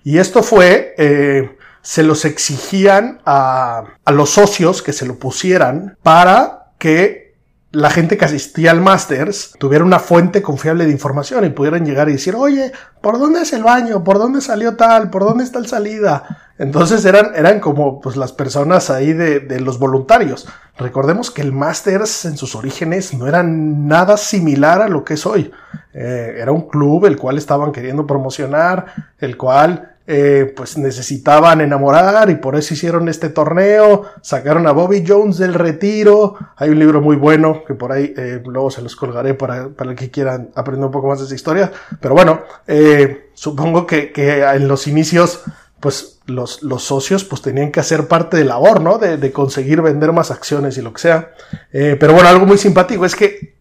Y 0.04 0.18
esto 0.18 0.42
fue 0.42 0.94
eh, 0.98 1.55
se 1.86 2.02
los 2.02 2.24
exigían 2.24 3.20
a, 3.24 3.84
a 4.04 4.10
los 4.10 4.30
socios 4.30 4.82
que 4.82 4.92
se 4.92 5.06
lo 5.06 5.20
pusieran 5.20 5.96
para 6.02 6.72
que 6.78 7.36
la 7.70 7.90
gente 7.90 8.16
que 8.16 8.24
asistía 8.24 8.72
al 8.72 8.80
Masters 8.80 9.52
tuviera 9.60 9.84
una 9.84 10.00
fuente 10.00 10.42
confiable 10.42 10.84
de 10.84 10.90
información 10.90 11.44
y 11.44 11.50
pudieran 11.50 11.86
llegar 11.86 12.08
y 12.08 12.14
decir, 12.14 12.34
oye, 12.34 12.72
¿por 13.00 13.20
dónde 13.20 13.42
es 13.42 13.52
el 13.52 13.62
baño? 13.62 14.02
¿Por 14.02 14.18
dónde 14.18 14.40
salió 14.40 14.74
tal? 14.74 15.10
¿Por 15.10 15.22
dónde 15.22 15.44
está 15.44 15.60
el 15.60 15.68
salida? 15.68 16.24
Entonces 16.58 17.04
eran, 17.04 17.36
eran 17.36 17.60
como 17.60 18.00
pues 18.00 18.16
las 18.16 18.32
personas 18.32 18.90
ahí 18.90 19.12
de, 19.12 19.38
de 19.38 19.60
los 19.60 19.78
voluntarios. 19.78 20.48
Recordemos 20.76 21.30
que 21.30 21.42
el 21.42 21.52
Masters 21.52 22.24
en 22.24 22.36
sus 22.36 22.56
orígenes 22.56 23.14
no 23.14 23.28
era 23.28 23.44
nada 23.44 24.16
similar 24.16 24.82
a 24.82 24.88
lo 24.88 25.04
que 25.04 25.14
es 25.14 25.24
hoy. 25.24 25.52
Eh, 25.94 26.38
era 26.40 26.50
un 26.50 26.68
club 26.68 27.06
el 27.06 27.16
cual 27.16 27.38
estaban 27.38 27.70
queriendo 27.70 28.08
promocionar, 28.08 28.86
el 29.18 29.36
cual 29.36 29.95
eh, 30.08 30.52
pues 30.54 30.78
necesitaban 30.78 31.60
enamorar 31.60 32.30
y 32.30 32.36
por 32.36 32.54
eso 32.54 32.74
hicieron 32.74 33.08
este 33.08 33.28
torneo, 33.28 34.04
sacaron 34.22 34.68
a 34.68 34.70
Bobby 34.70 35.04
Jones 35.04 35.36
del 35.38 35.52
retiro, 35.52 36.36
hay 36.56 36.70
un 36.70 36.78
libro 36.78 37.00
muy 37.00 37.16
bueno 37.16 37.64
que 37.66 37.74
por 37.74 37.90
ahí 37.90 38.14
eh, 38.16 38.40
luego 38.46 38.70
se 38.70 38.82
los 38.82 38.94
colgaré 38.94 39.34
para, 39.34 39.68
para 39.70 39.90
el 39.90 39.96
que 39.96 40.08
quieran 40.08 40.50
aprender 40.54 40.86
un 40.86 40.92
poco 40.92 41.08
más 41.08 41.18
de 41.18 41.24
esa 41.24 41.34
historia, 41.34 41.72
pero 42.00 42.14
bueno, 42.14 42.42
eh, 42.68 43.30
supongo 43.34 43.84
que, 43.84 44.12
en 44.16 44.68
los 44.68 44.86
inicios 44.86 45.42
pues 45.80 46.20
los, 46.26 46.62
los, 46.62 46.84
socios 46.84 47.24
pues 47.24 47.42
tenían 47.42 47.72
que 47.72 47.80
hacer 47.80 48.06
parte 48.06 48.36
de 48.36 48.44
labor, 48.44 48.80
¿no? 48.80 48.98
De, 48.98 49.16
de 49.16 49.32
conseguir 49.32 49.82
vender 49.82 50.12
más 50.12 50.30
acciones 50.30 50.78
y 50.78 50.82
lo 50.82 50.92
que 50.92 51.00
sea. 51.00 51.32
Pero 51.70 52.12
bueno, 52.12 52.28
algo 52.28 52.46
muy 52.46 52.58
simpático 52.58 53.04
es 53.04 53.14
que 53.14 53.56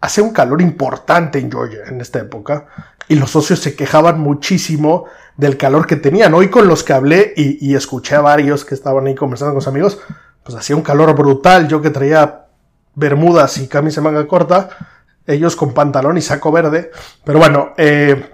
hace 0.00 0.20
un 0.20 0.30
calor 0.30 0.60
importante 0.62 1.38
en 1.38 1.50
Georgia 1.50 1.80
en 1.88 2.00
esta 2.00 2.20
época 2.20 2.66
y 3.08 3.16
los 3.16 3.30
socios 3.30 3.58
se 3.58 3.74
quejaban 3.74 4.20
muchísimo 4.20 5.06
del 5.38 5.56
calor 5.56 5.86
que 5.86 5.96
tenían. 5.96 6.34
Hoy 6.34 6.48
con 6.48 6.68
los 6.68 6.82
que 6.82 6.92
hablé 6.92 7.32
y, 7.36 7.74
escuché 7.74 8.16
a 8.16 8.20
varios 8.20 8.64
que 8.64 8.74
estaban 8.74 9.06
ahí 9.06 9.14
conversando 9.14 9.54
con 9.54 9.62
sus 9.62 9.68
amigos, 9.68 9.98
pues 10.42 10.58
hacía 10.58 10.76
un 10.76 10.82
calor 10.82 11.14
brutal. 11.14 11.68
Yo 11.68 11.80
que 11.80 11.90
traía 11.90 12.46
bermudas 12.94 13.56
y 13.58 13.68
camisa 13.68 14.00
manga 14.00 14.26
corta, 14.26 14.68
ellos 15.26 15.54
con 15.54 15.72
pantalón 15.72 16.18
y 16.18 16.22
saco 16.22 16.50
verde. 16.50 16.90
Pero 17.24 17.38
bueno, 17.38 17.72
eh, 17.76 18.30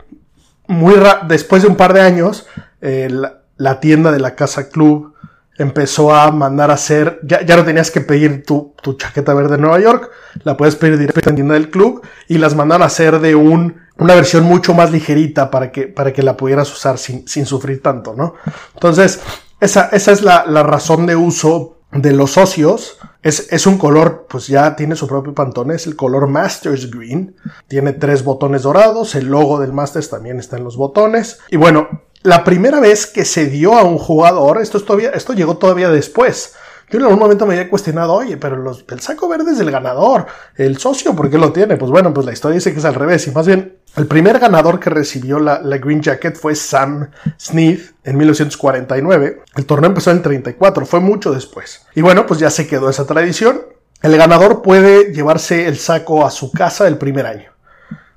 muy 0.67 0.95
después 1.29 1.63
de 1.63 1.69
un 1.69 1.77
par 1.77 1.93
de 1.93 2.01
años, 2.01 2.47
eh, 2.81 3.11
la, 3.59 3.81
tienda 3.81 4.11
de 4.11 4.19
la 4.19 4.35
Casa 4.35 4.71
Club 4.71 5.13
empezó 5.59 6.15
a 6.15 6.31
mandar 6.31 6.71
a 6.71 6.75
hacer, 6.75 7.21
ya, 7.23 7.43
ya 7.43 7.59
no 7.59 7.67
tenías 7.67 7.91
que 7.91 8.01
pedir 8.01 8.45
tu, 8.47 8.75
tu, 8.83 8.95
chaqueta 8.95 9.35
verde 9.35 9.57
en 9.57 9.61
Nueva 9.61 9.79
York, 9.79 10.11
la 10.43 10.57
puedes 10.57 10.75
pedir 10.75 10.99
directamente 10.99 11.29
en 11.29 11.35
la 11.35 11.37
tienda 11.37 11.55
del 11.55 11.71
club 11.71 12.03
y 12.29 12.39
las 12.39 12.55
mandaron 12.57 12.83
a 12.83 12.87
hacer 12.87 13.21
de 13.21 13.35
un, 13.35 13.84
una 13.99 14.15
versión 14.15 14.45
mucho 14.45 14.75
más 14.75 14.91
ligerita 14.91 15.51
para 15.51 15.71
que, 15.71 15.83
para 15.87 16.13
que 16.13 16.23
la 16.23 16.37
pudieras 16.37 16.73
usar 16.73 16.99
sin, 16.99 17.27
sin 17.29 17.47
sufrir 17.47 17.83
tanto, 17.83 18.15
¿no? 18.15 18.35
Entonces, 18.75 19.21
esa, 19.61 19.89
esa 19.93 20.13
es 20.13 20.23
la, 20.23 20.45
la 20.47 20.63
razón 20.63 21.07
de 21.07 21.17
uso 21.17 21.79
de 21.93 22.13
los 22.13 22.33
socios. 22.33 22.99
Es, 23.23 23.53
es, 23.53 23.67
un 23.67 23.79
color, 23.79 24.27
pues 24.29 24.49
ya 24.49 24.77
tiene 24.77 24.97
su 24.97 25.07
propio 25.07 25.35
pantone, 25.35 25.77
es 25.77 25.87
el 25.87 25.97
color 25.97 26.27
Masters 26.27 26.91
Green. 26.91 27.37
Tiene 27.69 27.93
tres 27.93 28.25
botones 28.25 28.63
dorados, 28.63 29.15
el 29.15 29.27
logo 29.27 29.61
del 29.61 29.73
Masters 29.73 30.11
también 30.11 30.39
está 30.39 30.57
en 30.57 30.65
los 30.65 30.77
botones. 30.77 31.39
Y 31.51 31.57
bueno, 31.57 31.89
la 32.23 32.43
primera 32.43 32.81
vez 32.81 33.07
que 33.07 33.25
se 33.25 33.47
dio 33.47 33.75
a 33.75 33.85
un 33.85 33.99
jugador, 33.99 34.61
esto, 34.61 34.79
es 34.79 34.85
todavía, 34.85 35.11
esto 35.11 35.35
llegó 35.35 35.57
todavía 35.57 35.89
después. 35.89 36.55
Yo 36.91 36.99
en 36.99 37.05
algún 37.05 37.19
momento 37.19 37.47
me 37.47 37.55
había 37.55 37.71
cuestionado, 37.71 38.13
oye, 38.13 38.37
pero 38.37 38.57
los, 38.57 38.85
el 38.89 39.01
saco 39.01 39.29
verde 39.29 39.53
es 39.53 39.59
del 39.59 39.71
ganador, 39.71 40.27
el 40.57 40.79
socio, 40.79 41.15
¿por 41.15 41.31
qué 41.31 41.39
lo 41.39 41.53
tiene? 41.53 41.77
Pues 41.77 41.91
bueno, 41.91 42.13
pues 42.13 42.27
la 42.27 42.33
historia 42.33 42.57
dice 42.57 42.73
que 42.73 42.79
es 42.79 42.85
al 42.85 42.95
revés, 42.95 43.27
y 43.27 43.31
más 43.31 43.47
bien 43.47 43.79
el 43.97 44.07
primer 44.07 44.41
ganador 44.41 44.81
que 44.81 44.91
recibió 44.91 45.39
la, 45.39 45.61
Green 45.79 46.03
Jacket 46.03 46.37
fue 46.37 46.57
Sam 46.57 47.11
Snead 47.39 47.79
en 48.03 48.17
1949. 48.17 49.43
El 49.55 49.67
torneo 49.67 49.89
empezó 49.89 50.11
en 50.11 50.21
34, 50.21 50.85
fue 50.85 50.99
mucho 50.99 51.33
después. 51.33 51.87
Y 51.95 52.03
bueno, 52.03 52.27
pues 52.27 52.41
ya 52.41 52.51
se 52.51 52.67
quedó 52.67 52.91
esa 52.91 53.07
tradición. 53.07 53.63
El 54.03 54.17
ganador 54.17 54.63
puede 54.63 55.13
llevarse 55.13 55.69
el 55.69 55.79
saco 55.79 56.27
a 56.27 56.31
su 56.31 56.51
casa 56.51 56.89
el 56.89 56.99
primer 56.99 57.27
año. 57.27 57.53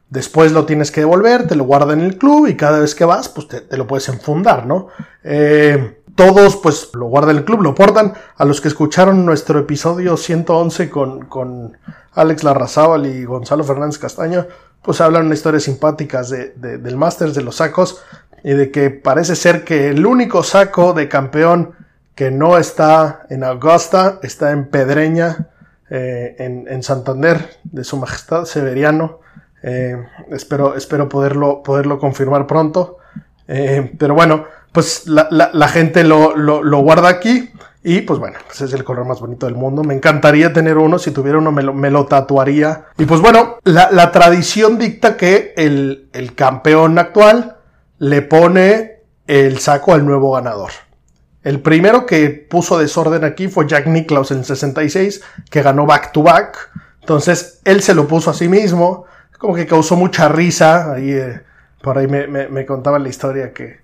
Después 0.09 0.51
lo 0.51 0.65
tienes 0.65 0.89
que 0.89 1.01
devolver, 1.01 1.47
te 1.47 1.55
lo 1.55 1.65
guarda 1.65 1.93
en 1.93 2.01
el 2.01 2.17
club 2.17 2.47
y 2.47 2.55
cada 2.55 2.79
vez 2.79 2.95
que 2.95 3.05
vas, 3.05 3.29
pues 3.29 3.47
te, 3.47 3.77
lo 3.77 3.85
puedes 3.85 4.07
enfundar, 4.09 4.65
¿no? 4.65 4.87
Eh, 5.23 6.01
todos, 6.17 6.57
pues 6.57 6.89
lo 6.95 7.05
guardan 7.05 7.31
en 7.31 7.37
el 7.37 7.45
club, 7.45 7.61
lo 7.61 7.75
portan. 7.75 8.13
A 8.35 8.43
los 8.43 8.59
que 8.59 8.67
escucharon 8.67 9.23
nuestro 9.23 9.59
episodio 9.59 10.17
111 10.17 10.89
con, 10.89 11.25
con 11.25 11.77
Alex 12.13 12.43
Larrazábal 12.43 13.05
y 13.05 13.23
Gonzalo 13.23 13.63
Fernández 13.63 13.99
Castaño, 13.99 14.47
pues 14.81 14.99
hablan 14.99 15.31
historias 15.31 15.63
simpáticas 15.63 16.29
de, 16.29 16.49
del 16.55 16.97
Masters 16.97 17.35
de 17.35 17.43
los 17.43 17.57
sacos 17.57 18.01
y 18.43 18.53
de 18.53 18.71
que 18.71 18.89
parece 18.89 19.35
ser 19.35 19.63
que 19.63 19.89
el 19.89 20.05
único 20.05 20.41
saco 20.41 20.93
de 20.93 21.07
campeón 21.07 21.75
que 22.15 22.31
no 22.31 22.57
está 22.57 23.27
en 23.29 23.43
Augusta 23.43 24.19
está 24.23 24.51
en 24.51 24.69
Pedreña, 24.69 25.49
eh, 25.91 26.35
en, 26.39 26.81
Santander, 26.81 27.47
de 27.63 27.83
Su 27.83 27.97
Majestad 27.97 28.45
Severiano. 28.45 29.19
Eh, 29.61 30.03
espero, 30.31 30.75
espero 30.75 31.07
poderlo, 31.09 31.61
poderlo 31.61 31.99
confirmar 31.99 32.47
pronto. 32.47 32.97
Eh, 33.47 33.93
pero 33.97 34.13
bueno, 34.13 34.45
pues 34.71 35.07
la, 35.07 35.67
gente 35.69 36.03
lo, 36.03 36.35
lo, 36.35 36.79
guarda 36.79 37.09
aquí. 37.09 37.49
Y 37.83 38.01
pues 38.01 38.19
bueno, 38.19 38.37
ese 38.51 38.65
es 38.65 38.73
el 38.73 38.83
color 38.83 39.05
más 39.05 39.19
bonito 39.19 39.45
del 39.45 39.55
mundo. 39.55 39.83
Me 39.83 39.93
encantaría 39.93 40.51
tener 40.51 40.77
uno. 40.77 40.99
Si 40.99 41.11
tuviera 41.11 41.37
uno, 41.37 41.51
me 41.51 41.63
lo, 41.63 41.73
me 41.73 41.89
lo 41.89 42.05
tatuaría. 42.05 42.85
Y 42.97 43.05
pues 43.05 43.21
bueno, 43.21 43.57
la, 43.63 44.11
tradición 44.11 44.77
dicta 44.77 45.15
que 45.15 45.53
el, 45.55 46.09
el 46.13 46.35
campeón 46.35 46.99
actual 46.99 47.57
le 47.97 48.21
pone 48.21 49.03
el 49.25 49.59
saco 49.59 49.93
al 49.93 50.05
nuevo 50.05 50.33
ganador. 50.33 50.71
El 51.43 51.61
primero 51.61 52.05
que 52.05 52.29
puso 52.29 52.77
desorden 52.77 53.23
aquí 53.23 53.47
fue 53.47 53.67
Jack 53.67 53.87
Nicklaus 53.87 54.31
en 54.31 54.39
el 54.39 54.45
66, 54.45 55.21
que 55.49 55.61
ganó 55.61 55.85
back 55.85 56.11
to 56.11 56.21
back. 56.21 56.71
Entonces 56.99 57.61
él 57.63 57.81
se 57.81 57.95
lo 57.95 58.07
puso 58.07 58.31
a 58.31 58.33
sí 58.33 58.49
mismo. 58.49 59.05
Como 59.37 59.55
que 59.55 59.65
causó 59.65 59.95
mucha 59.95 60.27
risa. 60.27 60.93
Ahí, 60.93 61.11
eh, 61.11 61.41
por 61.81 61.97
ahí 61.97 62.07
me, 62.07 62.27
me, 62.27 62.65
contaban 62.65 63.03
la 63.03 63.09
historia 63.09 63.53
que, 63.53 63.79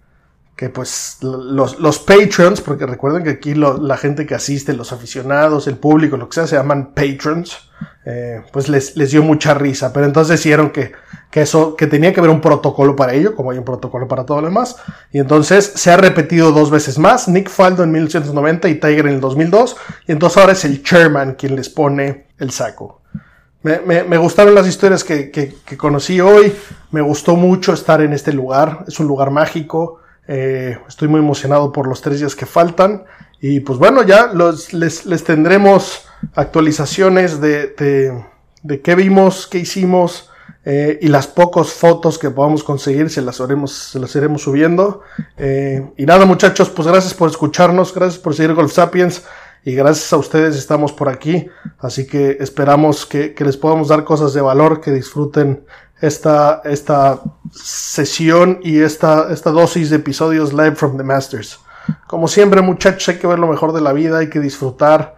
que 0.56 0.70
pues 0.70 1.18
los, 1.22 1.80
los 1.80 2.00
patrons, 2.00 2.62
porque 2.62 2.86
recuerden 2.86 3.24
que 3.24 3.32
aquí 3.32 3.54
la 3.56 3.98
gente 3.98 4.26
que 4.26 4.36
asiste, 4.36 4.74
los 4.74 4.92
aficionados, 4.92 5.68
el 5.68 5.78
público, 5.78 6.18
lo 6.18 6.28
que 6.28 6.36
sea, 6.36 6.48
se 6.48 6.56
llaman 6.56 6.94
patrons, 6.94 7.70
eh, 8.06 8.42
pues 8.52 8.70
les, 8.70 8.98
les, 8.98 9.12
dio 9.12 9.24
mucha 9.24 9.54
risa. 9.54 9.94
Pero 9.94 10.06
entonces 10.06 10.44
dijeron 10.44 10.72
que, 10.72 10.92
que 11.32 11.42
eso, 11.42 11.76
que 11.76 11.88
tenía 11.88 12.14
que 12.14 12.20
haber 12.20 12.32
un 12.32 12.42
protocolo 12.42 12.96
para 12.96 13.14
ello, 13.14 13.36
como 13.36 13.52
hay 13.52 13.58
un 13.58 13.64
protocolo 13.64 14.08
para 14.08 14.26
todo 14.26 14.42
lo 14.42 14.48
demás. 14.48 14.76
Y 15.12 15.20
entonces 15.20 15.72
se 15.76 15.92
ha 15.92 15.98
repetido 15.98 16.52
dos 16.52 16.70
veces 16.70 17.00
más, 17.00 17.28
Nick 17.28 17.50
Faldo 17.50 17.84
en 17.84 17.92
1990 17.92 18.70
y 18.70 18.76
Tiger 18.76 19.08
en 19.08 19.14
el 19.14 19.22
2002. 19.22 19.78
Y 20.08 20.12
entonces 20.12 20.38
ahora 20.38 20.54
es 20.54 20.66
el 20.66 20.84
chairman 20.84 21.36
quien 21.36 21.56
les 21.56 21.70
pone 21.70 22.28
el 22.40 22.52
saco. 22.52 23.02
Me, 23.64 23.80
me, 23.80 24.04
me 24.04 24.18
gustaron 24.18 24.54
las 24.54 24.68
historias 24.68 25.04
que, 25.04 25.32
que, 25.32 25.56
que 25.66 25.78
conocí 25.78 26.20
hoy. 26.20 26.54
Me 26.92 27.02
gustó 27.02 27.36
mucho 27.36 27.74
estar 27.74 28.02
en 28.02 28.14
este 28.14 28.34
lugar. 28.34 28.84
Es 28.88 29.00
un 29.00 29.08
lugar 29.08 29.32
mágico. 29.32 30.00
Eh, 30.28 30.78
estoy 30.88 31.08
muy 31.08 31.20
emocionado 31.20 31.72
por 31.72 31.88
los 31.88 32.02
tres 32.02 32.20
días 32.20 32.36
que 32.36 32.46
faltan. 32.46 33.04
Y 33.40 33.62
pues 33.62 33.80
bueno, 33.80 34.04
ya 34.04 34.28
los, 34.28 34.74
les, 34.74 35.06
les 35.06 35.24
tendremos 35.24 36.06
actualizaciones 36.36 37.42
de, 37.42 37.68
de, 37.68 38.24
de, 38.64 38.82
qué 38.82 38.96
vimos, 38.96 39.48
qué 39.48 39.60
hicimos 39.60 40.30
eh, 40.66 40.98
y 41.02 41.08
las 41.08 41.28
pocas 41.28 41.72
fotos 41.74 42.18
que 42.18 42.30
podamos 42.30 42.64
conseguir 42.64 43.10
se 43.10 43.22
las, 43.22 43.42
haremos, 43.42 43.74
se 43.74 44.00
las 44.00 44.16
iremos 44.16 44.44
subiendo. 44.44 45.02
Eh, 45.38 45.86
y 45.98 46.06
nada 46.06 46.26
muchachos, 46.26 46.70
pues 46.70 46.88
gracias 46.88 47.14
por 47.14 47.30
escucharnos, 47.30 47.94
gracias 47.94 48.22
por 48.22 48.34
seguir 48.34 48.54
Golf 48.54 48.72
Sapiens 48.72 49.24
y 49.66 49.76
gracias 49.76 50.12
a 50.12 50.18
ustedes 50.18 50.56
estamos 50.58 50.92
por 50.92 51.10
aquí. 51.10 51.48
Así 51.80 52.06
que 52.06 52.38
esperamos 52.40 53.06
que, 53.06 53.34
les 53.38 53.58
podamos 53.58 53.88
dar 53.88 54.04
cosas 54.04 54.34
de 54.34 54.42
valor, 54.42 54.82
que 54.82 54.92
disfruten 54.92 55.66
esta, 56.02 56.62
esta 56.66 57.22
sesión 57.52 58.60
y 58.64 58.80
esta, 58.80 59.32
esta 59.32 59.52
dosis 59.52 59.90
de 59.90 59.98
episodios 59.98 60.54
live 60.54 60.76
from 60.76 60.98
the 60.98 61.04
Masters. 61.04 61.60
Como 62.08 62.28
siempre, 62.28 62.62
muchachos, 62.62 63.10
hay 63.10 63.18
que 63.18 63.28
ver 63.28 63.40
lo 63.40 63.48
mejor 63.48 63.74
de 63.74 63.82
la 63.82 63.94
vida, 63.94 64.20
hay 64.20 64.30
que 64.30 64.40
disfrutar. 64.40 65.18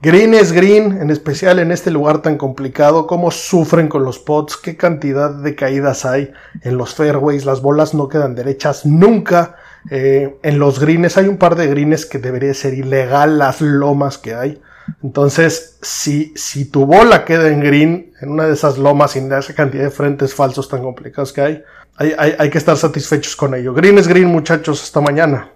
Green 0.00 0.34
es 0.34 0.52
green, 0.52 1.00
en 1.00 1.10
especial 1.10 1.58
en 1.58 1.72
este 1.72 1.90
lugar 1.90 2.20
tan 2.20 2.36
complicado, 2.36 3.06
cómo 3.06 3.30
sufren 3.30 3.88
con 3.88 4.04
los 4.04 4.18
pots, 4.18 4.56
qué 4.56 4.76
cantidad 4.76 5.30
de 5.30 5.54
caídas 5.54 6.04
hay 6.04 6.32
en 6.62 6.76
los 6.76 6.94
fairways, 6.94 7.46
las 7.46 7.62
bolas 7.62 7.94
no 7.94 8.08
quedan 8.08 8.34
derechas 8.34 8.84
nunca. 8.84 9.56
Eh, 9.90 10.36
en 10.42 10.58
los 10.58 10.80
greens 10.80 11.16
hay 11.16 11.28
un 11.28 11.36
par 11.36 11.54
de 11.54 11.66
greens 11.66 12.06
que 12.06 12.18
debería 12.18 12.54
ser 12.54 12.74
ilegal 12.74 13.38
las 13.38 13.60
lomas 13.60 14.18
que 14.18 14.34
hay. 14.34 14.60
Entonces, 15.02 15.78
si, 15.82 16.32
si 16.36 16.70
tu 16.70 16.86
bola 16.86 17.24
queda 17.24 17.48
en 17.48 17.60
green, 17.60 18.12
en 18.20 18.30
una 18.30 18.46
de 18.46 18.54
esas 18.54 18.78
lomas 18.78 19.12
sin 19.12 19.32
esa 19.32 19.54
cantidad 19.54 19.84
de 19.84 19.90
frentes 19.90 20.34
falsos 20.34 20.68
tan 20.68 20.82
complicados 20.82 21.32
que 21.32 21.40
hay, 21.40 21.62
hay, 21.96 22.14
hay, 22.18 22.34
hay 22.38 22.50
que 22.50 22.58
estar 22.58 22.76
satisfechos 22.76 23.34
con 23.36 23.54
ello. 23.54 23.74
Green 23.74 23.98
es 23.98 24.06
green, 24.06 24.28
muchachos. 24.28 24.82
Hasta 24.82 25.00
mañana. 25.00 25.55